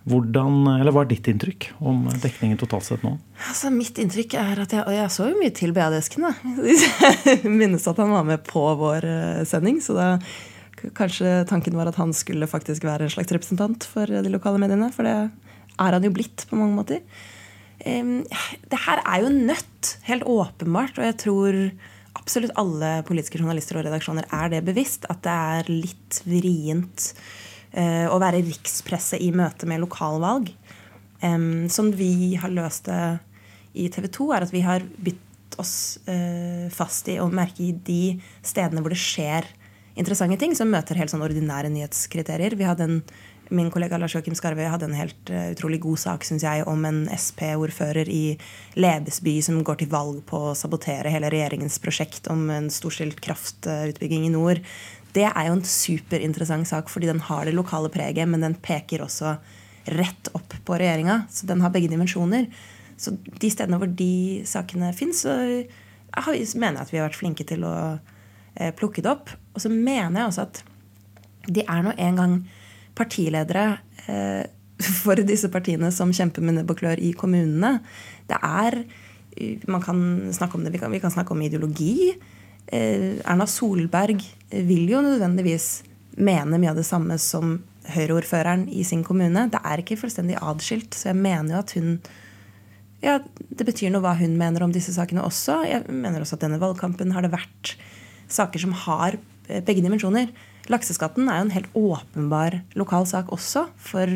Hvordan, 0.08 0.80
eller 0.80 0.96
Hva 0.96 1.04
er 1.04 1.12
ditt 1.12 1.28
inntrykk 1.30 1.72
om 1.84 2.06
dekningen 2.24 2.60
totalt 2.62 2.88
sett 2.88 3.04
nå? 3.06 3.18
Altså, 3.50 3.70
mitt 3.74 4.00
inntrykk 4.02 4.38
er 4.40 4.62
at 4.64 4.74
jeg, 4.74 4.86
og 4.88 4.96
jeg 4.96 5.14
så 5.14 5.30
jo 5.30 5.40
mye 5.40 5.54
til 5.56 5.74
BA-desken. 5.76 6.26
da. 6.26 6.34
Jeg 7.28 7.52
minnes 7.52 7.84
at 7.90 8.00
han 8.00 8.14
var 8.14 8.24
med 8.26 8.42
på 8.48 8.62
vår 8.80 9.06
sending. 9.50 9.82
Så 9.84 9.94
da 9.98 10.16
kanskje 10.98 11.42
tanken 11.50 11.78
var 11.78 11.90
at 11.90 11.98
han 12.00 12.14
skulle 12.16 12.50
faktisk 12.50 12.86
være 12.88 13.08
en 13.08 13.14
slags 13.14 13.34
representant 13.34 13.88
for 13.88 14.10
de 14.10 14.32
lokale 14.34 14.62
mediene. 14.62 14.92
For 14.94 15.08
det 15.08 15.16
er 15.18 15.98
han 15.98 16.06
jo 16.06 16.14
blitt 16.14 16.46
på 16.50 16.60
mange 16.60 16.78
måter. 16.78 17.04
Det 17.78 18.80
her 18.86 19.04
er 19.04 19.24
jo 19.24 19.34
nødt, 19.34 19.98
helt 20.10 20.26
åpenbart. 20.28 20.98
Og 20.98 21.06
jeg 21.08 21.18
tror 21.24 21.60
absolutt 22.18 22.56
alle 22.58 23.04
politiske 23.08 23.40
journalister 23.40 23.78
og 23.78 23.86
redaksjoner 23.88 24.28
er 24.34 24.54
det 24.54 24.66
bevisst. 24.68 25.06
At 25.12 25.22
det 25.26 25.36
er 25.36 25.72
litt 25.72 26.22
vrient 26.28 27.12
eh, 27.72 28.08
å 28.10 28.18
være 28.22 28.44
rikspresse 28.46 29.20
i 29.22 29.32
møte 29.36 29.70
med 29.70 29.84
lokalvalg. 29.86 30.52
Som 31.18 31.88
vi 31.98 32.36
har 32.38 32.52
løst 32.54 32.86
det 32.86 33.18
i 33.78 33.88
TV 33.90 34.06
2, 34.14 34.28
er 34.36 34.44
at 34.46 34.52
vi 34.54 34.62
har 34.62 34.84
bitt 35.02 35.56
oss 35.58 35.98
eh, 36.06 36.68
fast 36.74 37.08
i 37.10 37.18
å 37.22 37.30
merke 37.34 37.64
i 37.66 37.72
de 37.74 38.18
stedene 38.46 38.84
hvor 38.84 38.94
det 38.94 39.02
skjer 39.02 39.48
interessante 39.98 40.38
ting, 40.40 40.54
som 40.58 40.70
møter 40.72 41.00
helt 41.00 41.12
sånn 41.12 41.26
ordinære 41.26 41.72
nyhetskriterier. 41.74 42.58
Vi 42.58 42.68
hadde 42.68 42.88
en, 42.88 43.02
Min 43.48 43.70
kollega 43.72 43.96
Lars 43.96 44.12
Joakim 44.12 44.36
Skarve 44.36 44.66
hadde 44.68 44.90
en 44.90 44.98
helt 44.98 45.30
uh, 45.32 45.54
utrolig 45.54 45.78
god 45.80 46.02
sak 46.02 46.26
synes 46.28 46.44
jeg, 46.44 46.66
om 46.68 46.82
en 46.84 47.06
Sp-ordfører 47.16 48.10
i 48.12 48.36
Lebesby 48.76 49.38
som 49.46 49.62
går 49.64 49.80
til 49.80 49.92
valg 49.94 50.18
på 50.28 50.50
å 50.50 50.56
sabotere 50.58 51.14
hele 51.14 51.32
regjeringens 51.32 51.80
prosjekt 51.80 52.28
om 52.28 52.50
en 52.52 52.68
storstilt 52.68 53.22
kraftutbygging 53.24 54.28
i 54.28 54.34
nord. 54.34 54.60
Det 55.16 55.30
er 55.30 55.48
jo 55.48 55.56
en 55.56 55.64
superinteressant 55.64 56.68
sak 56.68 56.92
fordi 56.92 57.08
den 57.08 57.24
har 57.24 57.48
det 57.48 57.56
lokale 57.56 57.90
preget, 57.94 58.28
men 58.28 58.44
den 58.44 58.60
peker 58.60 59.06
også 59.08 59.38
rett 59.96 60.30
opp 60.36 60.54
på 60.68 60.78
regjeringa. 60.78 61.22
Så 61.32 61.48
den 61.48 61.64
har 61.64 61.72
begge 61.72 61.90
dimensjoner. 61.92 62.50
Så 62.98 63.14
de 63.16 63.50
stedene 63.54 63.80
hvor 63.80 63.90
de 63.90 64.44
sakene 64.50 64.92
fins, 64.98 65.24
så 65.24 65.38
mener 65.38 66.80
jeg 66.80 66.84
at 66.84 66.94
vi 66.94 67.00
har 67.00 67.08
vært 67.08 67.20
flinke 67.20 67.46
til 67.48 67.66
å 67.68 67.76
eh, 68.58 68.74
plukke 68.76 69.04
det 69.06 69.14
opp. 69.14 69.32
Og 69.58 69.64
så 69.64 69.72
mener 69.74 70.22
jeg 70.22 70.30
også 70.30 70.46
at 70.46 70.62
de 71.48 71.64
er 71.64 71.84
nå 71.86 71.96
en 71.98 72.22
gang 72.22 72.38
partiledere 72.98 73.66
eh, 74.06 74.46
for 75.02 75.20
disse 75.26 75.50
partiene 75.54 75.90
som 75.94 76.14
kjemper 76.14 76.46
med 76.46 76.60
nebb 76.60 76.74
og 76.74 76.82
klør 76.82 77.02
i 77.02 77.14
kommunene. 77.18 77.80
Det 78.30 78.38
er 78.38 78.82
eh, 78.84 79.64
Man 79.70 79.84
kan 79.84 80.00
snakke 80.36 80.60
om 80.60 80.66
det, 80.66 80.76
vi 80.76 80.82
kan, 80.82 80.94
vi 80.94 81.02
kan 81.02 81.14
snakke 81.14 81.34
om 81.34 81.42
ideologi. 81.42 82.14
Eh, 82.68 83.18
Erna 83.24 83.48
Solberg 83.50 84.22
vil 84.52 84.92
jo 84.92 85.02
nødvendigvis 85.02 85.82
mene 86.18 86.60
mye 86.60 86.74
av 86.74 86.80
det 86.80 86.88
samme 86.88 87.18
som 87.22 87.60
Høyre-ordføreren 87.88 88.66
i 88.68 88.82
sin 88.84 89.04
kommune. 89.08 89.46
Det 89.48 89.62
er 89.64 89.80
ikke 89.80 89.96
fullstendig 90.02 90.36
adskilt, 90.44 90.92
så 90.98 91.14
jeg 91.14 91.22
mener 91.22 91.56
jo 91.56 91.62
at 91.62 91.76
hun 91.78 91.94
ja, 93.00 93.20
Det 93.22 93.64
betyr 93.64 93.92
noe 93.94 94.02
hva 94.02 94.16
hun 94.18 94.34
mener 94.40 94.66
om 94.66 94.74
disse 94.74 94.92
sakene 94.96 95.22
også. 95.24 95.62
Jeg 95.70 95.86
mener 95.88 96.24
også 96.24 96.36
at 96.36 96.44
denne 96.44 96.60
valgkampen 96.60 97.14
har 97.14 97.24
det 97.24 97.32
vært 97.32 97.76
saker 98.28 98.60
som 98.60 98.74
har 98.74 99.20
begge 99.48 99.84
dimensjoner. 99.86 100.32
Lakseskatten 100.72 101.30
er 101.32 101.40
jo 101.40 101.46
en 101.48 101.56
helt 101.56 101.78
åpenbar 101.80 102.60
lokal 102.80 103.08
sak 103.10 103.32
også 103.36 103.68
for 103.80 104.12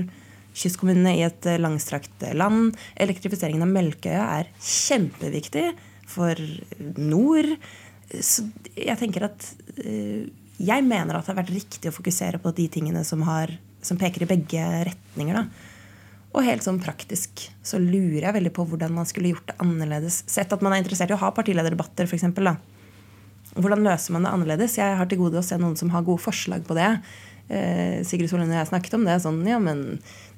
kystkommunene 0.58 1.16
i 1.20 1.24
et 1.26 1.48
eh, 1.48 1.60
langstrakt 1.62 2.26
land. 2.36 2.76
Elektrifiseringen 3.00 3.64
av 3.66 3.72
Melkøya 3.72 4.28
er 4.40 4.52
kjempeviktig 4.60 5.70
for 6.12 6.40
nord. 7.00 7.54
Så 8.12 8.46
jeg 8.76 8.98
tenker 9.00 9.30
at 9.30 9.52
eh, 9.80 10.28
Jeg 10.62 10.84
mener 10.86 11.16
at 11.16 11.26
det 11.26 11.32
har 11.32 11.40
vært 11.40 11.56
riktig 11.56 11.90
å 11.90 11.96
fokusere 11.96 12.38
på 12.42 12.52
de 12.54 12.68
tingene 12.70 13.02
som, 13.08 13.24
har, 13.26 13.50
som 13.82 13.98
peker 13.98 14.28
i 14.28 14.30
begge 14.30 14.66
retninger. 14.92 15.40
da. 15.40 15.70
Og 16.32 16.46
helt 16.46 16.64
sånn 16.64 16.78
praktisk 16.84 17.48
så 17.66 17.80
lurer 17.82 18.28
jeg 18.28 18.36
veldig 18.36 18.52
på 18.56 18.68
hvordan 18.70 18.94
man 18.94 19.08
skulle 19.10 19.34
gjort 19.34 19.50
det 19.50 19.58
annerledes. 19.64 20.22
Sett 20.30 20.54
at 20.54 20.62
man 20.62 20.76
er 20.76 20.84
interessert 20.84 21.12
i 21.12 21.16
å 21.16 21.24
ha 21.24 21.32
partilederdebatter, 21.34 22.06
f.eks. 22.06 22.28
Hvordan 23.58 23.84
løser 23.84 24.16
man 24.16 24.26
det 24.26 24.32
annerledes? 24.32 24.78
Jeg 24.80 24.96
har 24.98 25.10
til 25.10 25.20
gode 25.20 25.42
å 25.42 25.46
se 25.46 25.58
noen 25.60 25.76
som 25.80 25.92
har 25.92 26.06
gode 26.08 26.24
forslag 26.24 26.64
på 26.68 26.78
det. 26.78 26.94
Eh, 27.52 28.00
Sigrid 28.08 28.30
Solund 28.32 28.48
og 28.48 28.56
jeg 28.56 28.70
snakket 28.70 28.94
om 28.96 29.04
det. 29.08 29.18
Sånn, 29.24 29.42
ja, 29.50 29.58
men 29.60 29.82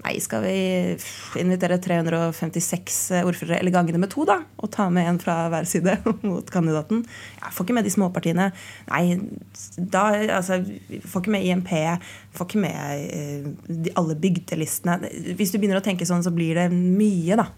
nei, 0.04 0.14
skal 0.24 0.42
vi 0.46 0.56
invitere 1.40 1.78
356 1.84 2.98
ordførere, 3.22 3.60
eller 3.60 3.76
gange 3.76 3.94
det 3.94 4.02
med 4.02 4.10
to, 4.14 4.26
da? 4.26 4.40
Og 4.58 4.72
ta 4.74 4.88
med 4.94 5.12
en 5.12 5.20
fra 5.22 5.36
hver 5.54 5.70
side 5.70 6.00
mot 6.30 6.50
kandidaten? 6.54 7.04
Jeg 7.38 7.54
får 7.54 7.68
ikke 7.68 7.78
med 7.78 7.88
de 7.88 7.94
småpartiene. 7.94 8.50
Nei, 8.90 9.04
da 9.78 10.08
altså 10.40 10.64
Får 11.06 11.22
ikke 11.22 11.36
med 11.36 11.46
IMP. 11.46 11.74
Får 12.34 12.50
ikke 12.50 12.66
med 12.66 13.08
eh, 13.14 13.50
de, 13.70 13.94
alle 14.00 14.18
bygdelistene. 14.18 14.98
Hvis 15.38 15.54
du 15.54 15.60
begynner 15.60 15.84
å 15.84 15.86
tenke 15.86 16.10
sånn, 16.10 16.26
så 16.26 16.34
blir 16.34 16.58
det 16.58 16.70
mye, 16.74 17.38
da. 17.38 17.52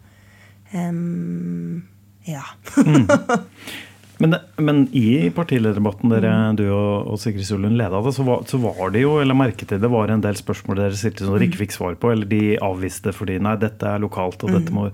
Um, 0.75 1.85
ja. 2.27 2.43
Men, 4.23 4.37
men 4.63 4.85
i 4.95 5.27
partilederdebatten 5.35 6.11
dere, 6.13 6.31
du 6.55 6.63
og, 6.69 7.09
og 7.11 7.19
Sigrid 7.19 7.43
Solund 7.47 7.75
leda 7.75 7.99
det, 8.05 8.13
så 8.15 8.23
var, 8.27 8.45
så 8.47 8.59
var 8.63 8.93
det 8.93 9.01
jo, 9.03 9.17
eller 9.19 9.35
merket 9.35 9.73
det, 9.73 9.81
det 9.83 9.91
var 9.91 10.11
en 10.13 10.23
del 10.23 10.37
spørsmål 10.39 10.79
dere 10.79 10.95
stilte 10.95 11.25
som 11.25 11.35
dere 11.35 11.49
ikke 11.49 11.65
fikk 11.65 11.75
svar 11.75 11.97
på, 11.99 12.13
eller 12.13 12.29
de 12.31 12.55
avviste 12.63 13.11
fordi 13.15 13.37
nei, 13.43 13.57
dette 13.59 13.89
er 13.91 14.03
lokalt, 14.03 14.45
og 14.47 14.55
dette 14.55 14.75
må 14.75 14.87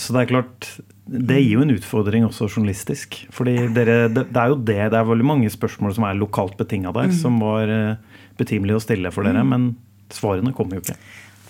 Så 0.00 0.14
det 0.16 0.22
er 0.22 0.30
klart 0.32 0.68
Det 1.04 1.36
gir 1.38 1.58
jo 1.58 1.64
en 1.66 1.74
utfordring 1.76 2.24
også 2.26 2.48
journalistisk. 2.48 3.20
fordi 3.30 3.58
dere, 3.76 4.08
det, 4.08 4.26
det 4.32 4.40
er 4.40 4.52
jo 4.54 4.56
det, 4.56 4.80
det 4.94 4.98
er 4.98 5.10
veldig 5.12 5.28
mange 5.34 5.50
spørsmål 5.52 5.92
som 5.98 6.08
er 6.08 6.16
lokalt 6.16 6.56
betinga 6.56 6.94
der, 6.96 7.12
som 7.12 7.36
var 7.44 7.68
eh, 7.68 7.96
betimelig 8.40 8.78
å 8.78 8.84
stille 8.86 9.12
for 9.14 9.28
dere, 9.28 9.44
men 9.44 9.74
svarene 10.12 10.54
kommer 10.56 10.78
jo 10.78 10.86
ikke. 10.86 10.96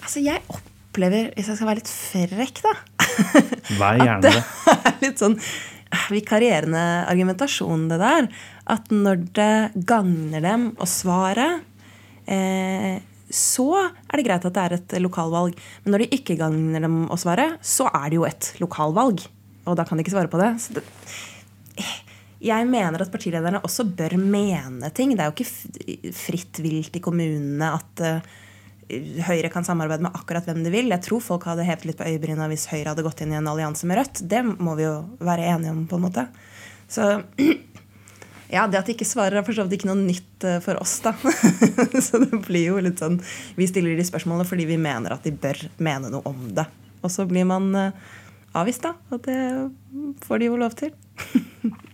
Altså, 0.02 0.20
jeg 0.24 0.42
opplever, 0.50 1.30
hvis 1.36 1.52
jeg 1.52 1.60
skal 1.60 1.70
være 1.70 1.80
litt 1.80 1.94
frekk, 1.94 2.64
da 2.66 2.74
Vær 3.78 4.02
gjerne 4.08 4.20
det 4.26 4.34
det. 4.34 4.42
er 4.90 4.98
litt 5.06 5.22
sånn 5.22 5.38
vikarierende 6.12 6.84
argumentasjon, 7.10 7.88
det 7.90 7.98
der. 8.02 8.28
At 8.70 8.92
når 8.92 9.26
det 9.36 9.56
gagner 9.88 10.44
dem 10.44 10.70
å 10.78 10.88
svare, 10.88 11.48
eh, 12.26 13.02
så 13.34 13.68
er 13.80 14.16
det 14.16 14.26
greit 14.26 14.46
at 14.46 14.54
det 14.54 14.64
er 14.64 14.76
et 14.78 14.96
lokalvalg. 15.02 15.56
Men 15.84 15.94
når 15.94 16.04
det 16.04 16.20
ikke 16.20 16.38
gagner 16.40 16.84
dem 16.84 17.04
å 17.10 17.18
svare, 17.20 17.54
så 17.64 17.88
er 17.90 18.10
det 18.10 18.20
jo 18.20 18.26
et 18.28 18.52
lokalvalg. 18.62 19.24
Og 19.64 19.78
da 19.78 19.86
kan 19.88 19.98
de 19.98 20.04
ikke 20.04 20.14
svare 20.14 20.30
på 20.32 20.40
det. 20.40 20.52
Det 20.76 20.84
jeg 22.44 22.68
mener 22.68 23.00
at 23.00 23.12
partilederne 23.12 23.62
også 23.64 23.86
bør 23.96 24.18
mene 24.20 24.90
ting. 24.94 25.14
Det 25.14 25.24
er 25.24 25.30
jo 25.30 25.36
ikke 25.38 26.12
fritt 26.16 26.60
vilt 26.64 26.96
i 26.98 27.02
kommunene 27.04 27.70
at 27.78 28.02
eh, 28.04 28.32
Høyre 29.24 29.50
kan 29.52 29.64
samarbeide 29.66 30.04
med 30.04 30.16
akkurat 30.16 30.46
hvem 30.48 30.62
de 30.64 30.72
vil. 30.72 30.90
Jeg 30.92 31.04
tror 31.06 31.22
folk 31.24 31.46
hadde 31.48 31.66
hevet 31.66 31.86
litt 31.88 31.98
på 32.00 32.08
øyebryna 32.08 32.48
hvis 32.50 32.66
Høyre 32.70 32.92
hadde 32.92 33.04
gått 33.06 33.22
inn 33.24 33.32
i 33.32 33.38
en 33.38 33.48
allianse 33.50 33.88
med 33.88 34.00
Rødt. 34.00 34.24
Det 34.30 34.42
må 34.44 34.76
vi 34.78 34.86
jo 34.86 34.96
være 35.24 35.46
enige 35.54 35.72
om, 35.72 35.84
på 35.88 35.98
en 35.98 36.04
måte. 36.04 36.26
Så 36.90 37.06
ja, 38.54 38.66
det 38.66 38.80
at 38.80 38.90
de 38.90 38.96
ikke 38.96 39.08
svarer, 39.08 39.40
er 39.40 39.46
for 39.46 39.56
så 39.56 39.64
vidt 39.64 39.78
ikke 39.80 39.90
noe 39.90 40.02
nytt 40.02 40.46
eh, 40.48 40.60
for 40.64 40.80
oss, 40.82 40.98
da. 41.04 41.14
så 42.06 42.20
det 42.22 42.42
blir 42.44 42.68
jo 42.68 42.82
litt 42.84 43.00
sånn 43.00 43.16
Vi 43.56 43.68
stiller 43.70 43.96
de 43.96 44.06
spørsmålene 44.06 44.48
fordi 44.48 44.68
vi 44.68 44.80
mener 44.80 45.16
at 45.16 45.24
de 45.24 45.32
bør 45.32 45.64
mene 45.78 46.12
noe 46.12 46.24
om 46.28 46.46
det. 46.56 46.68
Og 47.04 47.12
så 47.12 47.26
blir 47.28 47.48
man 47.48 47.72
eh, 47.78 48.12
avvist, 48.54 48.84
da. 48.84 48.94
Og 49.14 49.24
det 49.24 49.40
får 50.26 50.42
de 50.42 50.52
jo 50.52 50.60
lov 50.60 50.76
til. 50.78 50.94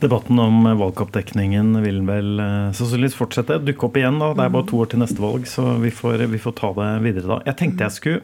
Debatten 0.00 0.38
om 0.40 0.64
valgkampdekningen 0.80 1.74
vil 1.84 2.00
vel 2.08 2.40
eh, 2.40 2.72
sannsynligvis 2.76 3.18
fortsette. 3.18 3.60
Dukke 3.66 3.88
opp 3.90 3.98
igjen, 4.00 4.20
da. 4.22 4.32
Det 4.36 4.46
er 4.46 4.54
bare 4.54 4.68
to 4.70 4.80
år 4.80 4.88
til 4.92 5.02
neste 5.02 5.20
valg, 5.20 5.44
så 5.48 5.74
vi 5.82 5.92
får, 5.92 6.24
vi 6.32 6.40
får 6.40 6.56
ta 6.60 6.70
det 6.78 6.90
videre 7.04 7.34
da. 7.34 7.40
Jeg 7.50 7.58
tenkte 7.60 7.84
jeg 7.84 7.96
skulle 7.98 8.22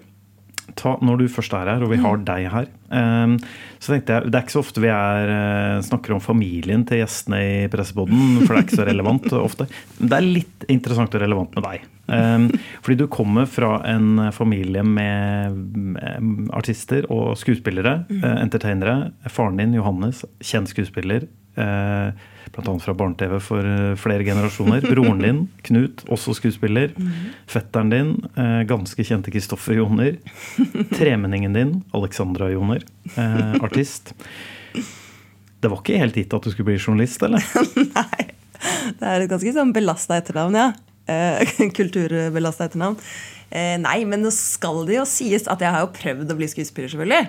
ta, 0.74 0.96
Når 1.04 1.22
du 1.22 1.26
først 1.30 1.54
er 1.56 1.70
her, 1.70 1.84
og 1.84 1.92
vi 1.92 2.00
har 2.02 2.22
deg 2.26 2.48
her, 2.52 2.68
eh, 2.90 3.34
så 3.78 3.92
tenkte 3.92 4.16
jeg 4.16 4.30
Det 4.30 4.38
er 4.38 4.46
ikke 4.46 4.56
så 4.56 4.64
ofte 4.64 4.82
vi 4.82 4.92
er, 4.92 5.32
eh, 5.32 5.82
snakker 5.86 6.16
om 6.16 6.22
familien 6.22 6.84
til 6.88 7.02
gjestene 7.02 7.40
i 7.40 7.68
Presseboden, 7.72 8.42
for 8.42 8.54
det 8.54 8.58
er 8.58 8.66
ikke 8.66 8.80
så 8.82 8.88
relevant 8.88 9.28
ofte. 9.38 9.68
Men 10.00 10.12
det 10.12 10.18
er 10.18 10.32
litt 10.40 10.66
interessant 10.68 11.14
og 11.14 11.22
relevant 11.22 11.54
med 11.56 11.68
deg. 11.68 11.86
Eh, 12.08 12.62
fordi 12.82 12.98
du 13.02 13.06
kommer 13.06 13.46
fra 13.50 13.80
en 13.88 14.32
familie 14.32 14.82
med 14.82 15.98
eh, 16.02 16.30
artister 16.56 17.08
og 17.10 17.36
skuespillere, 17.40 18.04
eh, 18.22 18.38
entertainere. 18.42 19.12
Faren 19.28 19.58
din, 19.60 19.74
Johannes, 19.74 20.24
kjent 20.40 20.72
skuespiller. 20.72 21.28
Annet 22.54 22.82
fra 22.82 22.94
barne-TV 22.94 23.36
for 23.42 23.66
eh, 23.66 23.94
flere 24.00 24.24
generasjoner. 24.24 24.84
Broren 24.86 25.20
din, 25.22 25.40
Knut, 25.66 26.04
også 26.12 26.34
skuespiller. 26.38 26.94
Fetteren 27.50 27.90
din, 27.92 28.12
eh, 28.38 28.62
ganske 28.68 29.04
kjente 29.04 29.32
Kristoffer 29.34 29.76
Joner. 29.76 30.16
Tremenningen 30.94 31.56
din, 31.56 31.74
Alexandra 31.94 32.48
Joner, 32.50 32.82
eh, 33.16 33.54
artist. 33.60 34.14
Det 35.60 35.70
var 35.70 35.82
ikke 35.82 36.00
helt 36.00 36.16
gitt 36.16 36.34
at 36.34 36.46
du 36.46 36.52
skulle 36.52 36.72
bli 36.72 36.78
journalist, 36.78 37.22
eller? 37.22 37.44
Nei. 37.98 38.28
Det 38.96 39.04
er 39.04 39.22
et 39.22 39.30
ganske 39.30 39.52
sånn 39.52 39.74
belasta 39.76 40.20
etternavn, 40.20 40.56
ja. 40.56 40.70
Kulturbelasta 41.76 42.70
etternavn. 42.70 42.96
Nei, 43.82 43.98
men 44.08 44.24
nå 44.24 44.32
skal 44.34 44.80
det 44.88 44.96
jo 44.96 45.04
sies 45.06 45.44
at 45.46 45.60
jeg 45.62 45.70
har 45.70 45.84
jo 45.84 45.92
prøvd 45.94 46.32
å 46.32 46.38
bli 46.38 46.48
skuespiller, 46.50 46.90
selvfølgelig. 46.90 47.28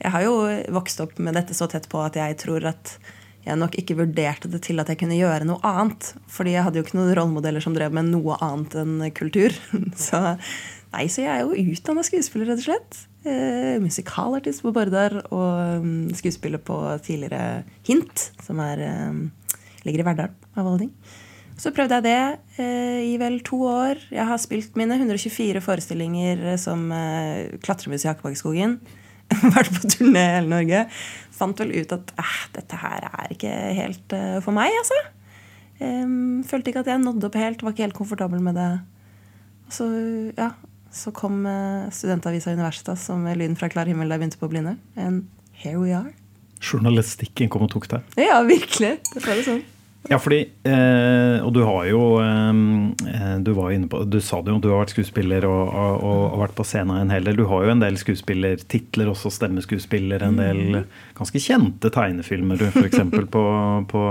Jeg 0.00 0.12
har 0.16 0.24
jo 0.24 0.32
vokst 0.74 1.04
opp 1.04 1.20
med 1.22 1.36
dette 1.38 1.54
så 1.54 1.68
tett 1.70 1.86
på 1.92 2.00
at 2.02 2.16
jeg 2.18 2.40
tror 2.42 2.66
at 2.72 2.96
jeg 3.44 3.60
nok 3.60 3.74
ikke 3.80 3.96
vurderte 3.98 4.48
det 4.48 4.62
til 4.64 4.80
at 4.80 4.88
jeg 4.88 5.00
kunne 5.02 5.18
gjøre 5.18 5.48
noe 5.48 5.60
annet. 5.68 6.12
Fordi 6.32 6.54
jeg 6.54 6.64
hadde 6.66 6.80
jo 6.80 6.86
ikke 6.86 6.98
noen 6.98 7.12
rollemodeller 7.18 7.64
som 7.64 7.76
drev 7.76 7.94
med 7.96 8.08
noe 8.08 8.38
annet 8.44 8.76
enn 8.80 8.94
kultur. 9.16 9.52
Så, 10.06 10.20
nei, 10.94 11.04
så 11.10 11.24
jeg 11.24 11.32
er 11.32 11.42
jo 11.44 11.74
utdanna 11.74 12.04
skuespiller, 12.06 12.52
rett 12.52 12.62
og 12.62 12.68
slett. 12.68 13.02
Eh, 13.24 13.76
musikalartist 13.80 14.64
på 14.64 14.72
Bardar 14.76 15.16
og 15.32 15.84
mm, 15.84 16.14
skuespiller 16.16 16.60
på 16.60 16.76
tidligere 17.04 17.64
Hint, 17.88 18.30
som 18.44 18.60
er, 18.64 18.82
eh, 18.84 19.52
ligger 19.84 20.04
i 20.04 20.08
Verdal, 20.08 20.34
av 20.54 20.66
alle 20.66 20.84
ting. 20.86 20.96
Så 21.60 21.70
prøvde 21.74 22.00
jeg 22.00 22.06
det 22.08 22.64
eh, 22.64 23.00
i 23.12 23.14
vel 23.20 23.38
to 23.46 23.60
år. 23.68 24.00
Jeg 24.12 24.26
har 24.26 24.40
spilt 24.42 24.76
mine 24.78 24.96
124 24.98 25.62
forestillinger 25.64 26.46
som 26.60 26.88
eh, 26.92 27.54
klatremus 27.62 28.06
i 28.06 28.10
Hakkebakkeskogen. 28.10 28.78
Vært 29.56 29.72
på 29.74 29.90
turné 29.90 30.22
i 30.22 30.32
hele 30.38 30.50
Norge. 30.50 30.84
Fant 31.34 31.60
vel 31.60 31.74
ut 31.74 31.94
at 31.96 32.14
eh, 32.20 32.40
dette 32.54 32.80
her 32.80 33.06
er 33.08 33.34
ikke 33.34 33.52
helt 33.78 34.16
uh, 34.16 34.38
for 34.44 34.56
meg, 34.56 34.74
altså. 34.82 35.00
Um, 35.82 36.44
følte 36.46 36.70
ikke 36.70 36.84
at 36.84 36.92
jeg 36.92 37.02
nådde 37.02 37.28
opp 37.28 37.38
helt, 37.38 37.64
var 37.64 37.74
ikke 37.74 37.88
helt 37.88 37.98
komfortabel 37.98 38.42
med 38.44 38.58
det. 38.58 38.70
Så, 39.74 39.88
ja, 40.38 40.52
så 40.94 41.10
kom 41.16 41.42
uh, 41.48 41.90
Studentavisa 41.94 42.54
Universitas 42.54 43.08
som 43.10 43.26
lyden 43.26 43.58
fra 43.58 43.70
klar 43.72 43.90
himmel 43.90 44.08
da 44.08 44.18
jeg 44.18 44.24
begynte 44.24 44.42
på 44.42 44.50
Blinde. 44.52 44.76
And 44.94 45.26
here 45.52 45.80
we 45.82 45.94
are. 45.96 46.14
Journalistikken 46.64 47.50
kom 47.52 47.66
og 47.66 47.74
tok 47.74 47.90
deg. 47.90 48.18
Ja, 48.20 48.38
virkelig. 48.46 48.96
Det 49.10 49.24
var 49.24 49.40
det 49.40 49.48
sånn. 49.48 49.64
Ja, 50.10 50.18
fordi 50.20 50.42
eh, 50.68 51.38
Og 51.40 51.52
du 51.56 51.62
har 51.64 51.86
jo 51.88 52.00
eh, 52.20 53.38
Du 53.40 53.54
var 53.56 53.72
inne 53.72 53.88
på 53.88 54.02
Du 54.04 54.18
sa 54.20 54.42
det 54.44 54.52
jo, 54.52 54.58
du 54.60 54.68
har 54.68 54.82
vært 54.82 54.92
skuespiller 54.92 55.46
og, 55.48 55.62
og, 55.72 56.04
og 56.34 56.42
vært 56.42 56.56
på 56.58 56.66
scenen 56.68 56.98
en 57.00 57.14
hel 57.14 57.24
del. 57.24 57.38
Du 57.40 57.46
har 57.48 57.64
jo 57.64 57.72
en 57.72 57.80
del 57.80 57.96
skuespillertitler, 58.00 59.08
også 59.10 59.32
stemmeskuespiller. 59.32 60.26
En 60.26 60.36
del 60.40 60.82
ganske 61.16 61.40
kjente 61.40 61.88
tegnefilmer, 61.94 62.60
du, 62.60 62.68
f.eks. 62.68 63.00
på, 63.34 63.46
på, 63.90 64.04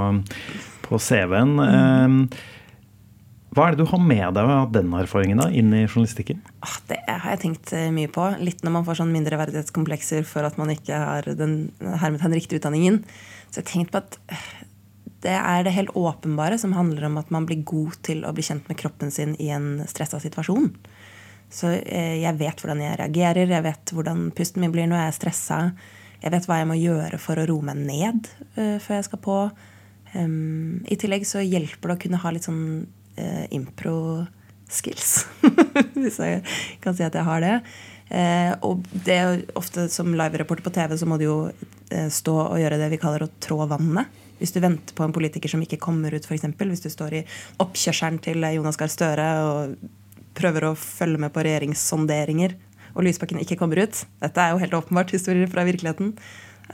på 0.87 1.01
CV-en. 1.07 1.55
Eh, 1.67 2.41
hva 3.53 3.67
er 3.67 3.75
det 3.75 3.83
du 3.83 3.91
har 3.91 4.01
med 4.01 4.33
deg 4.33 4.49
av 4.49 4.71
den 4.73 4.93
erfaringen 4.97 5.41
da, 5.43 5.45
inn 5.53 5.69
i 5.77 5.83
journalistikken? 5.85 6.39
Ah, 6.65 6.79
Det 6.89 6.97
har 7.05 7.35
jeg 7.35 7.41
tenkt 7.43 7.73
eh, 7.77 7.91
mye 7.93 8.09
på. 8.09 8.25
Litt 8.41 8.65
når 8.65 8.79
man 8.79 8.87
får 8.87 9.03
sånn 9.03 9.13
mindreverdighetskomplekser 9.13 10.25
for 10.25 10.47
at 10.47 10.57
man 10.57 10.73
ikke 10.73 10.97
har 10.97 11.29
den 11.37 11.67
den 11.77 12.33
riktige 12.33 12.61
utdanningen. 12.61 13.03
Så 13.51 13.61
jeg 13.61 13.67
har 13.67 13.69
tenkt 13.69 13.93
på 13.93 14.01
at 14.01 14.17
eh, 14.33 14.47
det 15.23 15.33
er 15.39 15.63
det 15.63 15.75
helt 15.75 15.95
åpenbare 15.95 16.57
som 16.59 16.75
handler 16.75 17.07
om 17.07 17.17
at 17.21 17.29
man 17.31 17.45
blir 17.47 17.63
god 17.63 17.95
til 18.03 18.25
å 18.27 18.33
bli 18.35 18.43
kjent 18.43 18.67
med 18.67 18.79
kroppen 18.79 19.11
sin 19.13 19.37
i 19.39 19.49
en 19.55 19.85
stressa 19.87 20.19
situasjon. 20.19 20.67
Så 21.53 21.69
eh, 21.79 22.19
jeg 22.23 22.39
vet 22.39 22.59
hvordan 22.59 22.81
jeg 22.81 22.97
reagerer, 22.99 23.51
jeg 23.55 23.65
vet 23.65 23.93
hvordan 23.95 24.25
pusten 24.35 24.63
min 24.63 24.73
blir 24.73 24.89
når 24.89 24.99
jeg 24.99 25.11
er 25.11 25.19
stressa. 25.19 25.59
Jeg 26.23 26.33
vet 26.33 26.47
hva 26.49 26.59
jeg 26.59 26.69
må 26.69 26.79
gjøre 26.79 27.19
for 27.21 27.39
å 27.39 27.45
roe 27.47 27.67
meg 27.69 27.79
ned 27.83 28.27
eh, 28.57 28.79
før 28.83 28.99
jeg 28.99 29.07
skal 29.07 29.21
på. 29.23 29.37
Um, 30.13 30.83
I 30.91 30.97
tillegg 30.99 31.25
så 31.25 31.41
hjelper 31.41 31.89
det 31.89 31.95
å 31.95 32.01
kunne 32.03 32.21
ha 32.21 32.31
litt 32.33 32.47
sånn 32.47 32.65
eh, 33.15 33.45
impro-skills. 33.55 35.13
Hvis 36.01 36.19
jeg 36.19 36.43
kan 36.83 36.97
si 36.97 37.05
at 37.05 37.15
jeg 37.15 37.27
har 37.27 37.43
det. 37.43 37.57
Og 38.67 38.83
det 39.07 39.13
er 39.15 39.39
ofte 39.57 39.87
som 39.89 40.11
live-reporter 40.13 40.61
på 40.61 40.73
TV 40.75 40.91
så 40.99 41.07
må 41.09 41.15
du 41.17 41.23
jo 41.23 41.37
stå 42.13 42.33
og 42.43 42.59
gjøre 42.61 42.77
det 42.77 42.91
vi 42.91 42.99
kaller 43.01 43.23
å 43.25 43.29
trå 43.41 43.63
vannet. 43.71 44.11
Hvis 44.43 44.51
du 44.51 44.59
venter 44.59 44.91
på 44.91 45.05
en 45.07 45.13
politiker 45.15 45.47
som 45.47 45.61
ikke 45.63 45.79
kommer 45.79 46.11
ut, 46.11 46.25
f.eks. 46.27 46.43
Hvis 46.59 46.83
du 46.83 46.89
står 46.91 47.13
i 47.21 47.25
oppkjørselen 47.63 48.19
til 48.25 48.43
Jonas 48.57 48.75
Gahr 48.75 48.91
Støre 48.91 49.27
og 49.47 49.77
prøver 50.35 50.67
å 50.67 50.73
følge 50.75 51.21
med 51.23 51.31
på 51.31 51.45
regjeringssonderinger, 51.45 52.57
og 52.93 53.05
Lysbakken 53.07 53.39
ikke 53.39 53.55
kommer 53.57 53.79
ut. 53.85 54.03
Dette 54.21 54.43
er 54.43 54.51
jo 54.51 54.59
helt 54.61 54.75
åpenbart 54.77 55.13
historier 55.15 55.47
fra 55.47 55.63
virkeligheten. 55.65 56.11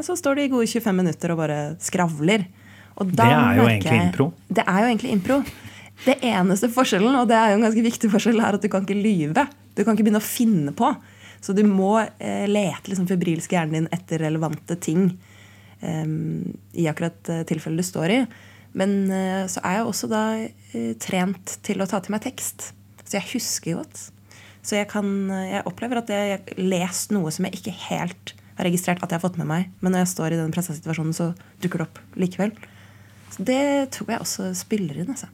Så 0.02 0.18
står 0.18 0.36
du 0.40 0.42
i 0.44 0.50
gode 0.52 0.68
25 0.68 0.98
minutter 0.98 1.34
og 1.34 1.44
bare 1.44 1.60
skravler. 1.84 2.48
Og 3.00 3.14
Det 3.14 3.26
er 3.26 3.56
jo 3.56 3.68
egentlig 3.68 3.94
jeg- 3.94 4.08
impro. 4.10 4.34
Det 4.50 4.66
er 4.66 4.80
jo 4.82 4.90
egentlig 4.90 5.12
impro. 5.12 5.44
Det 6.06 6.18
eneste 6.22 6.70
forskjellen, 6.74 7.16
og 7.16 7.28
det 7.28 7.38
er 7.38 7.50
jo 7.52 7.56
en 7.60 7.66
ganske 7.68 7.84
viktig 7.84 8.10
forskjell, 8.12 8.40
er 8.42 8.56
at 8.56 8.62
du 8.62 8.68
kan 8.68 8.86
ikke 8.86 8.98
lyve. 8.98 9.48
Du 9.76 9.84
kan 9.84 9.96
ikke 9.96 10.10
begynne 10.10 10.24
å 10.24 10.26
finne 10.26 10.72
på. 10.74 10.96
Så 11.40 11.56
du 11.56 11.64
må 11.64 12.00
eh, 12.20 12.48
lete 12.48 12.90
liksom 12.90 13.08
febrilsk 13.08 13.52
hjernen 13.52 13.72
din 13.72 13.88
etter 13.92 14.20
relevante 14.20 14.76
ting 14.80 15.18
i 15.82 16.88
akkurat 16.92 17.30
eh, 17.32 17.44
tilfellet 17.48 17.84
du 17.84 17.88
står 17.88 18.16
i. 18.16 18.22
Men 18.78 19.12
eh, 19.12 19.46
så 19.50 19.62
er 19.66 19.80
jeg 19.80 19.90
også 19.90 20.10
da 20.12 20.24
eh, 20.44 20.94
trent 21.02 21.58
til 21.66 21.82
å 21.82 21.90
ta 21.90 22.02
til 22.04 22.14
meg 22.16 22.24
tekst. 22.26 22.72
Så 23.04 23.18
jeg 23.18 23.32
husker 23.34 23.80
godt. 23.80 24.04
Så 24.62 24.78
jeg, 24.78 24.90
kan, 24.92 25.08
eh, 25.34 25.56
jeg 25.56 25.66
opplever 25.70 26.02
at 26.02 26.12
jeg 26.14 26.36
har 26.36 26.62
lest 26.62 27.14
noe 27.16 27.34
som 27.34 27.48
jeg 27.48 27.60
ikke 27.60 27.76
helt 27.90 28.36
har 28.60 28.68
registrert 28.68 29.02
at 29.02 29.10
jeg 29.10 29.18
har 29.22 29.26
fått 29.26 29.40
med 29.42 29.50
meg. 29.50 29.70
Men 29.80 29.96
når 29.96 30.06
jeg 30.06 30.14
står 30.14 30.36
i 30.36 30.42
den 30.42 30.54
pressa 30.54 30.76
situasjonen, 30.78 31.16
så 31.16 31.32
dukker 31.64 31.82
det 31.82 31.90
opp 31.90 32.02
likevel. 32.20 32.54
Så 33.34 33.46
det 33.48 33.62
tror 33.96 34.14
jeg 34.14 34.26
også 34.26 34.50
spiller 34.58 35.00
inn. 35.00 35.14
altså. 35.14 35.32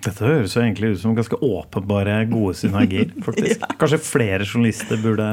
Dette 0.00 0.24
høres 0.24 0.54
jo 0.56 0.62
egentlig 0.62 0.94
ut 0.94 1.02
som 1.02 1.14
ganske 1.14 1.38
åpenbare 1.44 2.22
gode 2.30 2.56
synergier. 2.58 3.12
faktisk. 3.26 3.66
Kanskje 3.78 4.00
flere 4.02 4.46
journalister 4.48 4.98
burde 5.02 5.28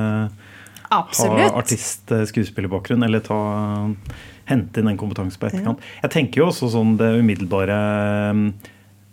ha 0.90 1.52
artist-skuespillerbakgrunn, 1.60 3.04
eller 3.04 3.24
ta, 3.26 3.38
hente 4.48 4.80
inn 4.82 4.90
den 4.90 5.00
kompetansen 5.00 5.40
på 5.42 5.50
etterkant. 5.50 5.84
Jeg 6.02 6.14
tenker 6.14 6.42
jo 6.42 6.50
også 6.52 6.70
sånn 6.72 6.96
det 7.00 7.10
umiddelbare 7.20 7.78
um, 8.32 8.50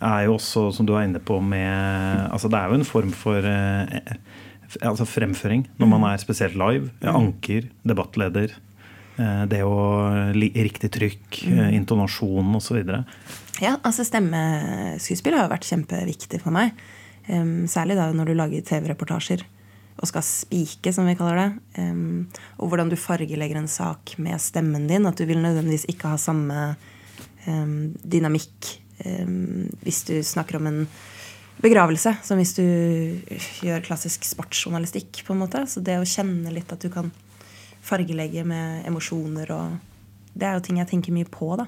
er 0.05 0.25
jo 0.27 0.35
også, 0.37 0.69
som 0.75 0.87
du 0.87 0.93
er 0.95 1.07
inne 1.07 1.21
på, 1.23 1.39
med 1.43 2.27
altså 2.29 2.51
Det 2.51 2.59
er 2.59 2.71
jo 2.71 2.79
en 2.79 2.87
form 2.87 3.11
for 3.15 3.47
eh, 3.47 4.15
altså 4.81 5.07
fremføring 5.07 5.65
når 5.79 5.91
man 5.91 6.05
er 6.11 6.21
spesielt 6.21 6.57
live. 6.59 6.91
Anker, 7.07 7.69
debattleder. 7.87 8.55
eh, 9.17 9.45
Det 9.51 9.63
å 9.63 9.79
riktig 10.35 10.91
trykk, 10.91 11.41
eh, 11.47 11.73
intonasjon 11.79 12.55
osv. 12.59 12.83
Ja, 13.63 13.77
altså 13.81 14.03
Stemmeskuespill 14.03 15.35
har 15.35 15.47
jo 15.47 15.55
vært 15.55 15.67
kjempeviktig 15.67 16.41
for 16.43 16.55
meg. 16.55 16.75
Særlig 17.25 17.95
da 17.97 18.11
når 18.13 18.27
du 18.29 18.33
lager 18.37 18.61
TV-reportasjer 18.61 19.41
og 19.95 20.09
skal 20.09 20.25
spike, 20.27 20.91
som 20.93 21.07
vi 21.07 21.15
kaller 21.15 21.39
det. 21.39 21.49
Um, 21.79 22.27
og 22.59 22.71
hvordan 22.71 22.91
du 22.91 22.97
fargelegger 22.99 23.61
en 23.61 23.71
sak 23.71 24.17
med 24.19 24.41
stemmen 24.43 24.89
din. 24.89 25.07
At 25.07 25.19
du 25.19 25.25
vil 25.27 25.41
nødvendigvis 25.43 25.87
ikke 25.91 26.11
ha 26.11 26.19
samme 26.19 26.75
um, 27.47 27.93
dynamikk 28.03 28.71
um, 29.05 29.69
hvis 29.85 30.03
du 30.09 30.17
snakker 30.23 30.59
om 30.59 30.67
en 30.71 30.81
begravelse, 31.63 32.17
som 32.27 32.41
hvis 32.41 32.55
du 32.57 32.65
gjør 33.63 33.85
klassisk 33.85 34.27
sportsjournalistikk. 34.27 35.23
på 35.23 35.33
en 35.33 35.43
måte. 35.45 35.63
Så 35.67 35.79
det 35.79 35.99
å 35.99 36.07
kjenne 36.07 36.51
litt 36.53 36.71
at 36.75 36.83
du 36.83 36.91
kan 36.91 37.11
fargelegge 37.85 38.43
med 38.43 38.87
emosjoner 38.87 39.51
og 39.55 39.83
Det 40.35 40.43
er 40.43 40.57
jo 40.57 40.63
ting 40.65 40.81
jeg 40.81 40.87
tenker 40.89 41.13
mye 41.15 41.27
på, 41.31 41.45
da. 41.55 41.63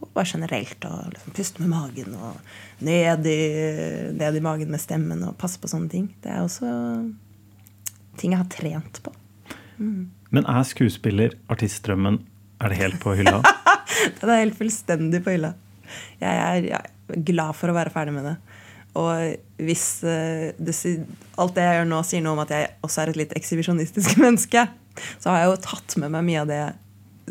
Og 0.00 0.10
bare 0.12 0.28
generelt. 0.28 0.88
Og 0.88 1.12
liksom 1.14 1.36
puste 1.36 1.62
med 1.62 1.72
magen 1.72 2.16
og 2.18 2.40
ned 2.84 3.28
i, 3.30 3.38
ned 4.16 4.36
i 4.36 4.44
magen 4.44 4.72
med 4.72 4.82
stemmen 4.82 5.24
og 5.28 5.38
passe 5.40 5.60
på 5.60 5.70
sånne 5.70 5.92
ting. 5.92 6.10
Det 6.24 6.32
er 6.32 6.42
også 6.44 6.68
ting 8.20 8.34
jeg 8.34 8.42
har 8.42 8.50
trent 8.52 9.00
på. 9.04 9.12
Men 9.76 10.48
er 10.48 10.64
skuespiller 10.64 11.36
artistdrømmen 11.52 12.22
Er 12.64 12.72
det 12.72 12.78
helt 12.80 13.00
på 13.02 13.12
hylla? 13.18 13.42
Det 14.16 14.24
er 14.24 14.40
helt 14.40 14.56
fullstendig 14.56 15.22
på 15.24 15.34
hylla. 15.34 15.54
Jeg 16.20 16.32
er, 16.32 16.64
jeg 16.66 16.76
er 16.76 17.22
glad 17.26 17.56
for 17.56 17.70
å 17.70 17.74
være 17.76 17.92
ferdig 17.92 18.14
med 18.16 18.26
det. 18.28 18.34
Og 18.96 19.60
hvis 19.66 19.84
uh, 20.04 20.52
det, 20.56 20.74
alt 21.36 21.54
det 21.56 21.64
jeg 21.66 21.78
gjør 21.78 21.88
nå, 21.90 22.00
sier 22.06 22.24
noe 22.24 22.36
om 22.36 22.42
at 22.44 22.52
jeg 22.54 22.70
også 22.86 23.02
er 23.02 23.12
et 23.12 23.20
litt 23.20 23.34
ekshibisjonistisk 23.36 24.16
menneske, 24.24 24.66
så 25.20 25.32
har 25.32 25.42
jeg 25.42 25.50
jo 25.52 25.62
tatt 25.68 25.96
med 26.00 26.12
meg 26.14 26.26
mye 26.28 26.42
av 26.44 26.50
det 26.50 26.60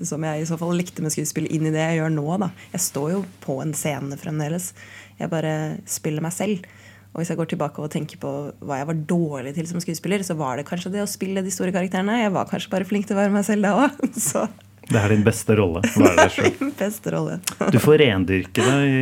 som 0.03 0.23
jeg 0.27 0.41
i 0.41 0.47
så 0.49 0.57
fall 0.59 0.75
likte 0.75 1.03
med 1.05 1.13
skuespill, 1.13 1.47
inn 1.47 1.69
i 1.69 1.73
det 1.73 1.83
jeg 1.83 2.01
gjør 2.01 2.11
nå. 2.15 2.25
da. 2.41 2.49
Jeg 2.73 2.83
står 2.87 3.11
jo 3.13 3.21
på 3.45 3.59
en 3.63 3.71
scene 3.77 4.17
fremdeles. 4.19 4.73
Jeg 5.19 5.31
bare 5.31 5.53
spiller 5.89 6.25
meg 6.25 6.35
selv. 6.35 6.67
Og 7.15 7.21
hvis 7.21 7.31
jeg 7.31 7.39
går 7.39 7.47
tilbake 7.53 7.79
og 7.79 7.91
tenker 7.93 8.19
på 8.19 8.31
hva 8.59 8.81
jeg 8.81 8.89
var 8.89 8.97
dårlig 9.07 9.55
til 9.55 9.69
som 9.69 9.79
skuespiller, 9.79 10.25
så 10.27 10.35
var 10.35 10.59
det 10.59 10.67
kanskje 10.67 10.91
det 10.97 11.05
å 11.05 11.07
spille 11.07 11.45
de 11.45 11.53
store 11.53 11.71
karakterene. 11.71 12.19
Jeg 12.25 12.33
var 12.35 12.49
kanskje 12.49 12.73
bare 12.73 12.87
flink 12.89 13.07
til 13.07 13.15
å 13.15 13.21
være 13.21 13.31
meg 13.37 13.47
selv 13.47 13.63
da 13.63 13.75
òg. 13.85 14.61
Det 14.85 14.99
er 15.01 15.09
din 15.09 15.23
beste 15.25 15.55
rolle. 15.57 15.81
Det 15.81 16.09
er 16.21 16.33
din 16.43 16.57
min 16.59 16.73
beste 16.77 17.09
rolle. 17.09 17.39
Du 17.73 17.79
får 17.81 17.97
rendyrke 18.03 18.61
det 18.61 18.75
i, 18.85 18.99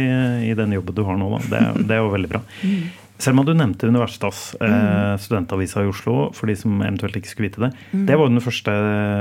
i 0.47 0.53
den 0.55 0.77
jobben 0.77 0.95
du 0.95 1.01
har 1.03 1.17
nå. 1.19 1.27
Da. 1.33 1.41
Det, 1.51 1.63
det 1.89 1.97
er 1.97 1.99
jo 1.99 2.13
veldig 2.13 2.29
bra. 2.31 2.39
Selma, 3.21 3.43
du 3.45 3.53
nevnte 3.53 3.87
Universitas, 3.87 4.55
eh, 4.59 5.15
studentavisa 5.21 5.83
i 5.83 5.87
Oslo, 5.87 6.31
for 6.33 6.49
de 6.49 6.55
som 6.57 6.81
eventuelt 6.81 7.15
ikke 7.15 7.29
skulle 7.29 7.49
vite 7.49 7.61
det. 7.61 7.71
Det 8.09 8.17
var 8.19 8.27
den 8.27 8.41
første 8.43 8.73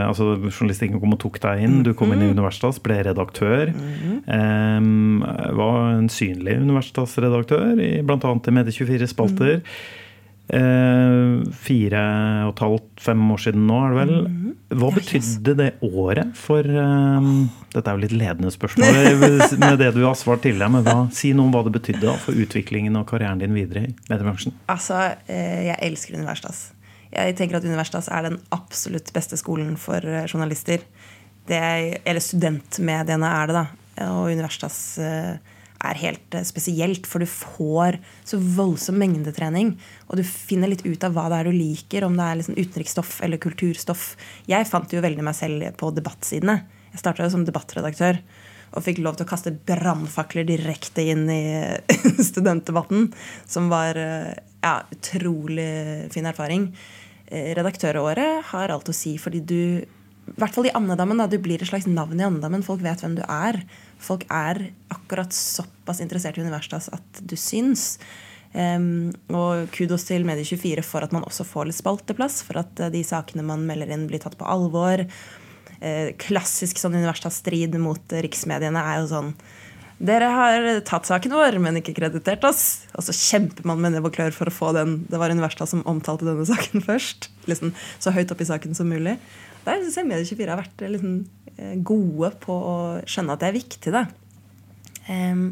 altså 0.09 0.39
Journalistikken 0.49 0.99
kom 1.01 1.13
og 1.15 1.21
tok 1.21 1.39
deg 1.41 1.63
inn. 1.63 1.83
Du 1.87 1.93
kom 1.95 2.13
inn 2.13 2.25
i 2.25 2.31
Universitas, 2.33 2.81
ble 2.83 3.03
redaktør. 3.05 3.71
Eh, 4.27 4.81
var 5.61 5.79
en 5.93 6.09
synlig 6.09 6.59
Universitas-redaktør, 6.63 7.79
i 7.79 8.03
bl.a. 8.03 8.17
i 8.19 8.57
Medie24 8.59 9.07
spalter. 9.07 9.61
Eh, 10.53 11.53
fire 11.65 12.01
og 12.45 12.51
et 12.53 12.61
halvt, 12.61 12.89
fem 13.01 13.21
år 13.33 13.41
siden 13.41 13.63
nå, 13.65 13.79
er 13.87 13.95
det 13.95 14.01
vel. 14.03 14.13
Hva 14.83 14.91
betydde 14.93 15.55
det 15.57 15.69
året 15.85 16.35
for 16.37 16.67
eh, 16.67 17.31
Dette 17.73 17.89
er 17.89 17.97
jo 17.97 18.03
litt 18.03 18.13
ledende 18.17 18.53
spørsmål 18.53 18.99
med 19.63 19.81
det 19.81 19.89
du 19.97 20.03
har 20.05 20.19
svart 20.19 20.45
tidligere, 20.45 20.69
men 20.75 20.85
hva, 20.85 20.99
si 21.17 21.33
noe 21.37 21.49
om 21.49 21.55
hva 21.55 21.65
det 21.65 21.73
betydde 21.79 22.05
da, 22.05 22.19
for 22.21 22.37
utviklingen 22.37 22.99
og 23.01 23.07
karrieren 23.09 23.41
din 23.41 23.57
videre 23.57 23.87
i 23.87 23.95
mediebransjen. 24.11 24.53
Altså, 24.73 25.01
eh, 25.25 25.71
jeg 25.71 25.79
elsker 25.89 26.21
Universitas. 26.21 26.67
Jeg 27.13 27.37
tenker 27.37 27.57
at 27.59 27.69
Universitas 27.69 28.11
er 28.13 28.29
den 28.29 28.39
absolutt 28.53 29.09
beste 29.17 29.41
skolen 29.41 29.79
for 29.81 30.05
eh, 30.05 30.29
journalister. 30.29 30.85
Det 31.49 31.57
er, 31.57 31.97
eller 32.05 32.25
studentmediene 32.25 33.33
er 33.41 33.49
det, 33.49 33.63
da. 33.63 33.65
Og 34.13 34.29
Universitas 34.33 34.79
eh, 35.01 35.57
er 35.89 36.01
helt 36.03 36.37
eh, 36.37 36.47
spesielt, 36.47 37.09
for 37.09 37.23
du 37.23 37.29
får 37.29 37.99
så 38.29 38.39
voldsom 38.41 38.99
mengdetrening. 39.01 39.75
Og 40.09 40.21
du 40.21 40.25
finner 40.27 40.71
litt 40.71 40.87
ut 40.87 41.05
av 41.07 41.17
hva 41.17 41.29
det 41.33 41.41
er 41.41 41.51
du 41.51 41.57
liker, 41.57 42.07
om 42.07 42.17
det 42.19 42.29
er 42.29 42.41
liksom 42.41 42.59
utenriksstoff 42.59 43.19
eller 43.25 43.43
kulturstoff. 43.43 44.13
Jeg 44.51 44.69
fant 44.71 44.93
jo 44.93 45.03
veldig 45.05 45.27
meg 45.27 45.39
selv 45.39 45.69
på 45.81 45.93
debattsidene. 45.97 46.61
Jeg 46.93 47.03
starta 47.03 47.29
som 47.33 47.47
debattredaktør 47.49 48.21
og 48.73 48.85
fikk 48.87 49.03
lov 49.05 49.19
til 49.19 49.27
å 49.27 49.29
kaste 49.29 49.53
brannfakler 49.69 50.47
direkte 50.49 51.05
inn 51.13 51.27
i 51.29 51.43
studentdebatten, 52.31 53.11
som 53.45 53.69
var 53.73 53.99
eh, 54.01 54.33
ja, 54.65 54.79
utrolig 54.95 56.13
fin 56.15 56.29
erfaring. 56.29 56.71
Eh, 57.27 57.53
Redaktøråret 57.59 58.53
har 58.53 58.73
alt 58.73 58.89
å 58.89 58.97
si, 58.97 59.19
fordi 59.21 59.43
du 59.45 59.63
i 60.23 60.35
hvert 60.39 60.55
fall 60.55 60.69
i 60.69 60.75
andedammen. 60.77 61.19
da, 61.19 61.27
Du 61.27 61.39
blir 61.43 61.61
et 61.61 61.69
slags 61.69 61.87
navn 61.87 62.21
i 62.21 62.25
andedammen. 62.25 62.63
Folk 62.65 62.83
vet 62.83 63.03
hvem 63.03 63.17
du 63.19 63.23
er. 63.27 63.63
Folk 63.99 64.25
er 64.31 64.71
akkurat 64.93 65.33
såpass 65.35 66.01
interessert 66.01 66.39
i 66.39 66.45
Universitas 66.45 66.89
at 66.93 67.23
du 67.23 67.37
syns. 67.37 67.99
Um, 68.53 69.13
og 69.33 69.71
kudos 69.73 70.05
til 70.05 70.27
Medie24 70.29 70.85
for 70.85 71.05
at 71.05 71.13
man 71.15 71.25
også 71.25 71.47
får 71.49 71.69
litt 71.69 71.81
spalteplass. 71.81 72.43
For 72.47 72.61
at 72.63 72.81
eh, 72.81 72.93
de 72.93 73.03
sakene 73.07 73.45
man 73.47 73.67
melder 73.67 73.91
inn, 73.91 74.07
blir 74.11 74.23
tatt 74.23 74.39
på 74.39 74.49
alvor. 74.49 75.05
Uh, 75.83 76.13
klassisk 76.23 76.79
sånn 76.79 76.95
Universitas-strid 76.95 77.75
mot 77.83 78.19
riksmediene 78.23 78.87
er 78.93 79.03
jo 79.03 79.11
sånn 79.17 79.35
dere 80.03 80.27
har 80.35 80.65
tatt 80.83 81.07
saken 81.07 81.31
vår, 81.31 81.61
men 81.63 81.79
ikke 81.79 81.95
kreditert 81.95 82.43
oss. 82.49 82.89
Og 82.99 83.05
så 83.07 83.15
kjemper 83.15 83.67
man 83.71 83.79
med 83.79 83.95
nebb 83.95 84.09
og 84.09 84.17
klør 84.17 84.35
for 84.35 84.51
å 84.51 84.55
få 84.55 84.73
den. 84.75 84.97
Det 85.07 85.21
var 85.21 85.31
Universitas 85.31 85.71
som 85.71 85.85
omtalte 85.87 86.27
denne 86.27 86.47
saken 86.49 86.83
først. 86.89 87.31
Liksom 87.47 87.71
Så 88.03 88.15
høyt 88.15 88.35
opp 88.35 88.43
i 88.43 88.49
saken 88.49 88.75
som 88.75 88.91
mulig. 88.91 89.15
Der 89.63 89.79
syns 89.79 89.99
jeg 89.99 90.09
Medie24 90.09 90.51
har 90.51 90.59
vært 90.59 90.83
eh, 90.83 90.91
liksom, 90.97 91.15
eh, 91.55 91.77
gode 91.87 92.33
på 92.43 92.57
å 92.57 92.77
skjønne 93.07 93.37
at 93.37 93.45
det 93.45 93.51
er 93.51 93.59
viktig. 93.59 93.95
Da. 93.95 94.07
Um, 95.07 95.47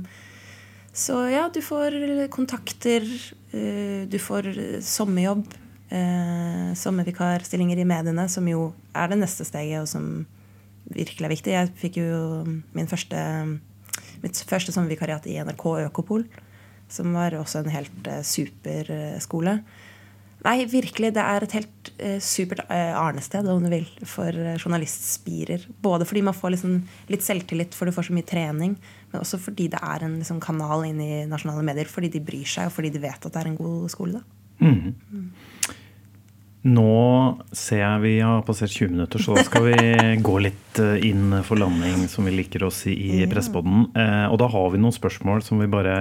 så 0.90 1.20
ja, 1.30 1.46
du 1.52 1.60
får 1.62 1.96
kontakter. 2.34 3.06
uh, 3.54 4.06
Du 4.10 4.18
får 4.18 4.50
sommerjobb. 4.82 5.46
uh, 5.92 6.70
Sommervikarstillinger 6.74 7.78
i 7.78 7.86
mediene, 7.86 8.28
som 8.28 8.46
jo 8.50 8.72
er 8.94 9.10
det 9.10 9.20
neste 9.22 9.46
steget, 9.46 9.82
og 9.82 9.88
som 9.90 10.26
virkelig 10.90 11.26
er 11.26 11.34
viktig. 11.34 11.54
Jeg 11.54 11.74
fikk 11.78 12.00
jo 12.02 12.44
min 12.74 12.90
første, 12.90 13.18
mitt 14.22 14.42
første 14.50 14.74
sommervikariat 14.74 15.26
i 15.30 15.38
NRK 15.38 15.66
Økopol, 15.86 16.26
som 16.90 17.14
var 17.14 17.38
også 17.38 17.62
en 17.62 17.74
helt 17.74 18.10
uh, 18.10 18.22
super 18.26 18.90
skole. 19.22 19.60
Nei, 20.46 20.64
virkelig. 20.70 21.12
Det 21.16 21.22
er 21.22 21.44
et 21.44 21.54
helt 21.58 21.90
eh, 22.00 22.16
supert 22.24 22.62
eh, 22.72 22.94
arnested, 22.96 23.48
om 23.50 23.64
du 23.64 23.68
vil, 23.72 23.88
for 24.08 24.32
eh, 24.32 24.56
journalistspirer. 24.56 25.66
Både 25.84 26.06
fordi 26.08 26.22
man 26.24 26.36
får 26.36 26.54
liksom 26.54 26.78
litt 27.12 27.26
selvtillit, 27.26 27.76
for 27.76 27.88
du 27.88 27.94
får 27.96 28.08
så 28.08 28.16
mye 28.16 28.28
trening, 28.28 28.76
men 29.10 29.20
også 29.20 29.40
fordi 29.42 29.68
det 29.72 29.82
er 29.84 30.06
en 30.06 30.16
liksom, 30.22 30.40
kanal 30.44 30.86
inn 30.88 31.02
i 31.04 31.12
nasjonale 31.28 31.64
medier. 31.66 31.90
Fordi 31.92 32.12
de 32.14 32.24
bryr 32.24 32.48
seg, 32.48 32.70
og 32.70 32.76
fordi 32.78 32.92
de 32.94 33.04
vet 33.04 33.20
at 33.20 33.32
det 33.34 33.42
er 33.42 33.52
en 33.52 33.60
god 33.60 33.88
skole. 33.92 34.20
da. 34.20 34.36
Nå 36.60 37.40
ser 37.56 37.80
jeg 37.80 38.00
vi 38.02 38.10
har 38.20 38.42
passert 38.44 38.74
20 38.74 38.92
minutter, 38.92 39.22
så 39.24 39.32
da 39.32 39.44
skal 39.46 39.64
vi 39.70 39.76
gå 40.26 40.34
litt 40.44 40.80
eh, 40.82 41.06
inn 41.08 41.38
for 41.46 41.56
landing, 41.60 42.04
som 42.12 42.28
vi 42.28 42.34
liker 42.36 42.66
å 42.66 42.72
si 42.74 42.92
i 42.92 43.22
Pressepodden. 43.30 43.86
Eh, 43.96 44.26
og 44.28 44.36
da 44.42 44.50
har 44.52 44.68
vi 44.74 44.82
noen 44.82 44.92
spørsmål 44.92 45.40
som 45.46 45.62
vi 45.62 45.70
bare 45.72 45.96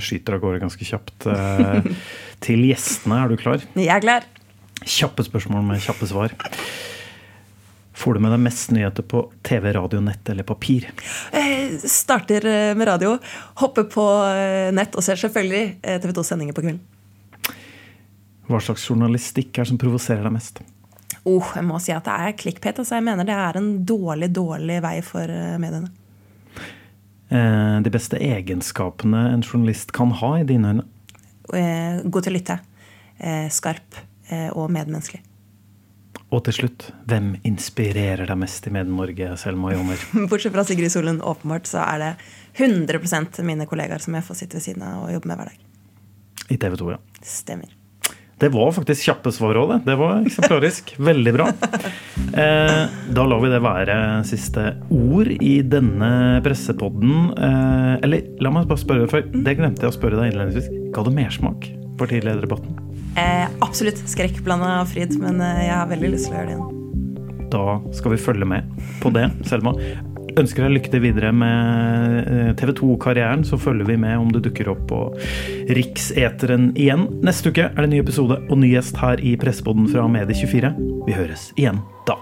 skyter 0.00 0.38
av 0.38 0.42
gårde 0.46 0.62
ganske 0.64 0.88
kjapt 0.88 1.28
eh, 1.28 1.92
til 2.46 2.64
gjestene. 2.70 3.20
Er 3.20 3.28
du 3.28 3.36
klar? 3.40 3.68
Jeg 3.76 3.92
er 3.92 4.04
klar. 4.04 4.28
Kjappe 4.88 5.28
spørsmål 5.28 5.66
med 5.74 5.84
kjappe 5.84 6.08
svar. 6.08 6.32
Får 7.98 8.16
du 8.16 8.24
med 8.24 8.32
deg 8.32 8.44
mest 8.46 8.72
nyheter 8.72 9.04
på 9.10 9.26
TV, 9.44 9.72
radio, 9.76 10.00
nett 10.00 10.30
eller 10.32 10.46
papir? 10.46 10.86
Jeg 11.34 11.82
starter 11.90 12.46
med 12.78 12.88
radio, 12.88 13.18
hopper 13.60 13.90
på 13.90 14.04
nett 14.72 14.96
og 14.96 15.04
ser 15.04 15.20
selvfølgelig 15.20 15.66
eh, 15.82 15.98
TV 16.00 16.14
2 16.16 16.30
sendinger 16.30 16.56
på 16.56 16.64
kvelden. 16.64 16.86
Hva 18.48 18.60
slags 18.64 18.86
journalistikk 18.88 19.52
er 19.54 19.66
det 19.66 19.72
som 19.72 19.80
provoserer 19.80 20.24
deg 20.24 20.34
mest? 20.34 20.62
Oh, 21.28 21.44
jeg 21.54 21.64
må 21.66 21.78
si 21.82 21.92
at 21.92 22.06
det 22.06 22.14
er 22.14 22.36
klikkpet, 22.40 22.80
Altså 22.80 22.96
jeg 22.96 23.04
mener 23.04 23.26
det 23.28 23.36
er 23.36 23.58
en 23.60 23.72
dårlig, 23.84 24.30
dårlig 24.32 24.78
vei 24.84 24.96
for 25.04 25.28
eh, 25.28 25.56
mediene. 25.60 25.90
Eh, 27.28 27.76
de 27.84 27.92
beste 27.92 28.20
egenskapene 28.24 29.26
en 29.34 29.44
journalist 29.44 29.92
kan 29.96 30.14
ha, 30.22 30.38
i 30.40 30.46
dine 30.48 30.72
øyne? 30.72 30.86
Eh, 31.52 32.04
god 32.04 32.24
til 32.24 32.32
å 32.32 32.38
lytte. 32.38 32.58
Eh, 33.18 33.48
skarp 33.52 33.98
eh, 34.30 34.48
og 34.54 34.70
medmenneskelig. 34.72 35.24
Og 36.28 36.42
til 36.44 36.58
slutt, 36.58 36.90
hvem 37.08 37.32
inspirerer 37.48 38.28
deg 38.28 38.36
mest 38.40 38.66
i 38.68 38.72
Medie-Norge, 38.72 39.30
Selma 39.40 39.72
Joner? 39.72 40.02
Bortsett 40.30 40.52
fra 40.52 40.64
Sigrid 40.68 40.92
Solund, 40.92 41.24
åpenbart, 41.24 41.68
så 41.68 41.80
er 41.86 42.04
det 42.04 42.12
100% 42.60 43.40
mine 43.48 43.68
kollegaer 43.68 44.04
som 44.04 44.16
jeg 44.16 44.28
får 44.28 44.42
sitte 44.42 44.60
ved 44.60 44.66
siden 44.68 44.84
av 44.84 45.06
og 45.06 45.16
jobbe 45.16 45.32
med 45.32 45.40
hver 45.40 45.52
dag. 45.52 45.66
I 46.48 46.60
TV 46.60 46.78
2, 46.80 46.92
ja. 46.96 47.00
Stemmer. 47.24 47.77
Det 48.38 48.48
var 48.54 48.70
faktisk 48.70 49.08
kjappe 49.08 49.32
svar 49.34 49.58
òg, 49.58 49.72
det. 49.72 49.78
Det 49.88 49.96
var 49.98 50.20
eksemplarisk. 50.22 50.92
Veldig 51.10 51.32
bra. 51.34 51.48
Eh, 52.38 52.82
da 53.16 53.24
lar 53.26 53.42
vi 53.42 53.50
det 53.50 53.58
være 53.64 53.96
siste 54.28 54.68
ord 54.94 55.32
i 55.34 55.56
denne 55.66 56.10
pressepodden. 56.46 57.32
Eh, 57.34 57.94
eller 58.06 58.28
la 58.44 58.52
meg 58.54 58.68
bare 58.70 58.84
spørre, 58.84 59.08
for 59.10 59.26
det 59.26 59.56
glemte 59.58 59.82
jeg 59.82 59.90
å 59.90 59.96
spørre 59.96 60.20
deg 60.20 60.32
innledningsvis. 60.32 60.70
Ga 60.94 61.06
det 61.08 61.14
mersmak, 61.18 61.66
partilederdebatten? 61.98 62.78
Eh, 63.18 63.48
absolutt 63.64 64.04
skrekkblanda 64.06 64.84
fryd, 64.86 65.16
men 65.18 65.42
eh, 65.42 65.64
jeg 65.66 65.74
har 65.74 65.90
veldig 65.90 66.12
lyst 66.14 66.28
til 66.28 66.36
å 66.36 66.38
gjøre 66.38 66.52
det 66.52 66.58
igjen. 66.58 66.76
Da 67.50 67.64
skal 67.96 68.14
vi 68.14 68.20
følge 68.22 68.46
med 68.46 68.70
på 69.02 69.10
det, 69.14 69.26
Selma. 69.48 69.74
Ønsker 70.36 70.66
deg 70.66 70.76
lykke 70.76 70.92
til 70.92 71.04
videre 71.06 71.32
med 71.32 72.58
TV 72.60 72.74
2-karrieren, 72.82 73.44
så 73.48 73.58
følger 73.60 73.88
vi 73.88 73.98
med 74.00 74.18
om 74.20 74.32
du 74.32 74.40
dukker 74.44 74.70
opp 74.74 74.84
på 74.90 75.02
Rikseteren 75.78 76.72
igjen. 76.76 77.08
Neste 77.24 77.52
uke 77.52 77.70
er 77.70 77.78
det 77.78 77.88
en 77.88 77.94
ny 77.96 78.02
episode 78.04 78.40
og 78.44 78.60
ny 78.60 78.74
gjest 78.74 79.00
her 79.00 79.22
i 79.24 79.36
Pressepodden 79.40 79.88
fra 79.90 80.08
Medie24. 80.12 80.74
Vi 81.08 81.16
høres 81.16 81.52
igjen 81.56 81.80
da. 82.08 82.18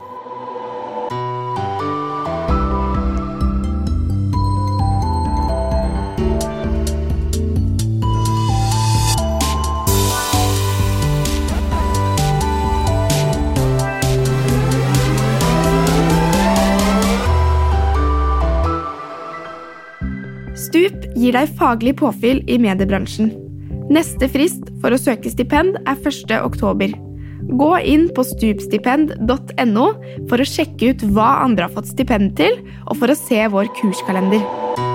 Gir 21.26 21.34
deg 21.34 21.50
faglig 21.58 21.96
påfyll 21.98 22.42
i 22.46 22.58
mediebransjen. 22.62 23.32
Neste 23.90 24.28
frist 24.30 24.70
for 24.82 24.94
å 24.94 25.00
søke 25.00 25.30
stipend 25.30 25.78
er 25.82 25.98
1. 25.98 26.32
oktober. 26.38 26.94
Gå 27.46 27.70
inn 27.86 28.08
på 28.14 28.24
stupstipend.no 28.26 29.86
for 30.30 30.42
å 30.42 30.48
sjekke 30.48 30.92
ut 30.92 31.06
hva 31.14 31.30
andre 31.44 31.68
har 31.68 31.76
fått 31.76 31.92
stipend 31.92 32.34
til, 32.38 32.58
og 32.86 32.98
for 33.02 33.12
å 33.12 33.18
se 33.18 33.42
vår 33.52 33.70
kurskalender. 33.78 34.85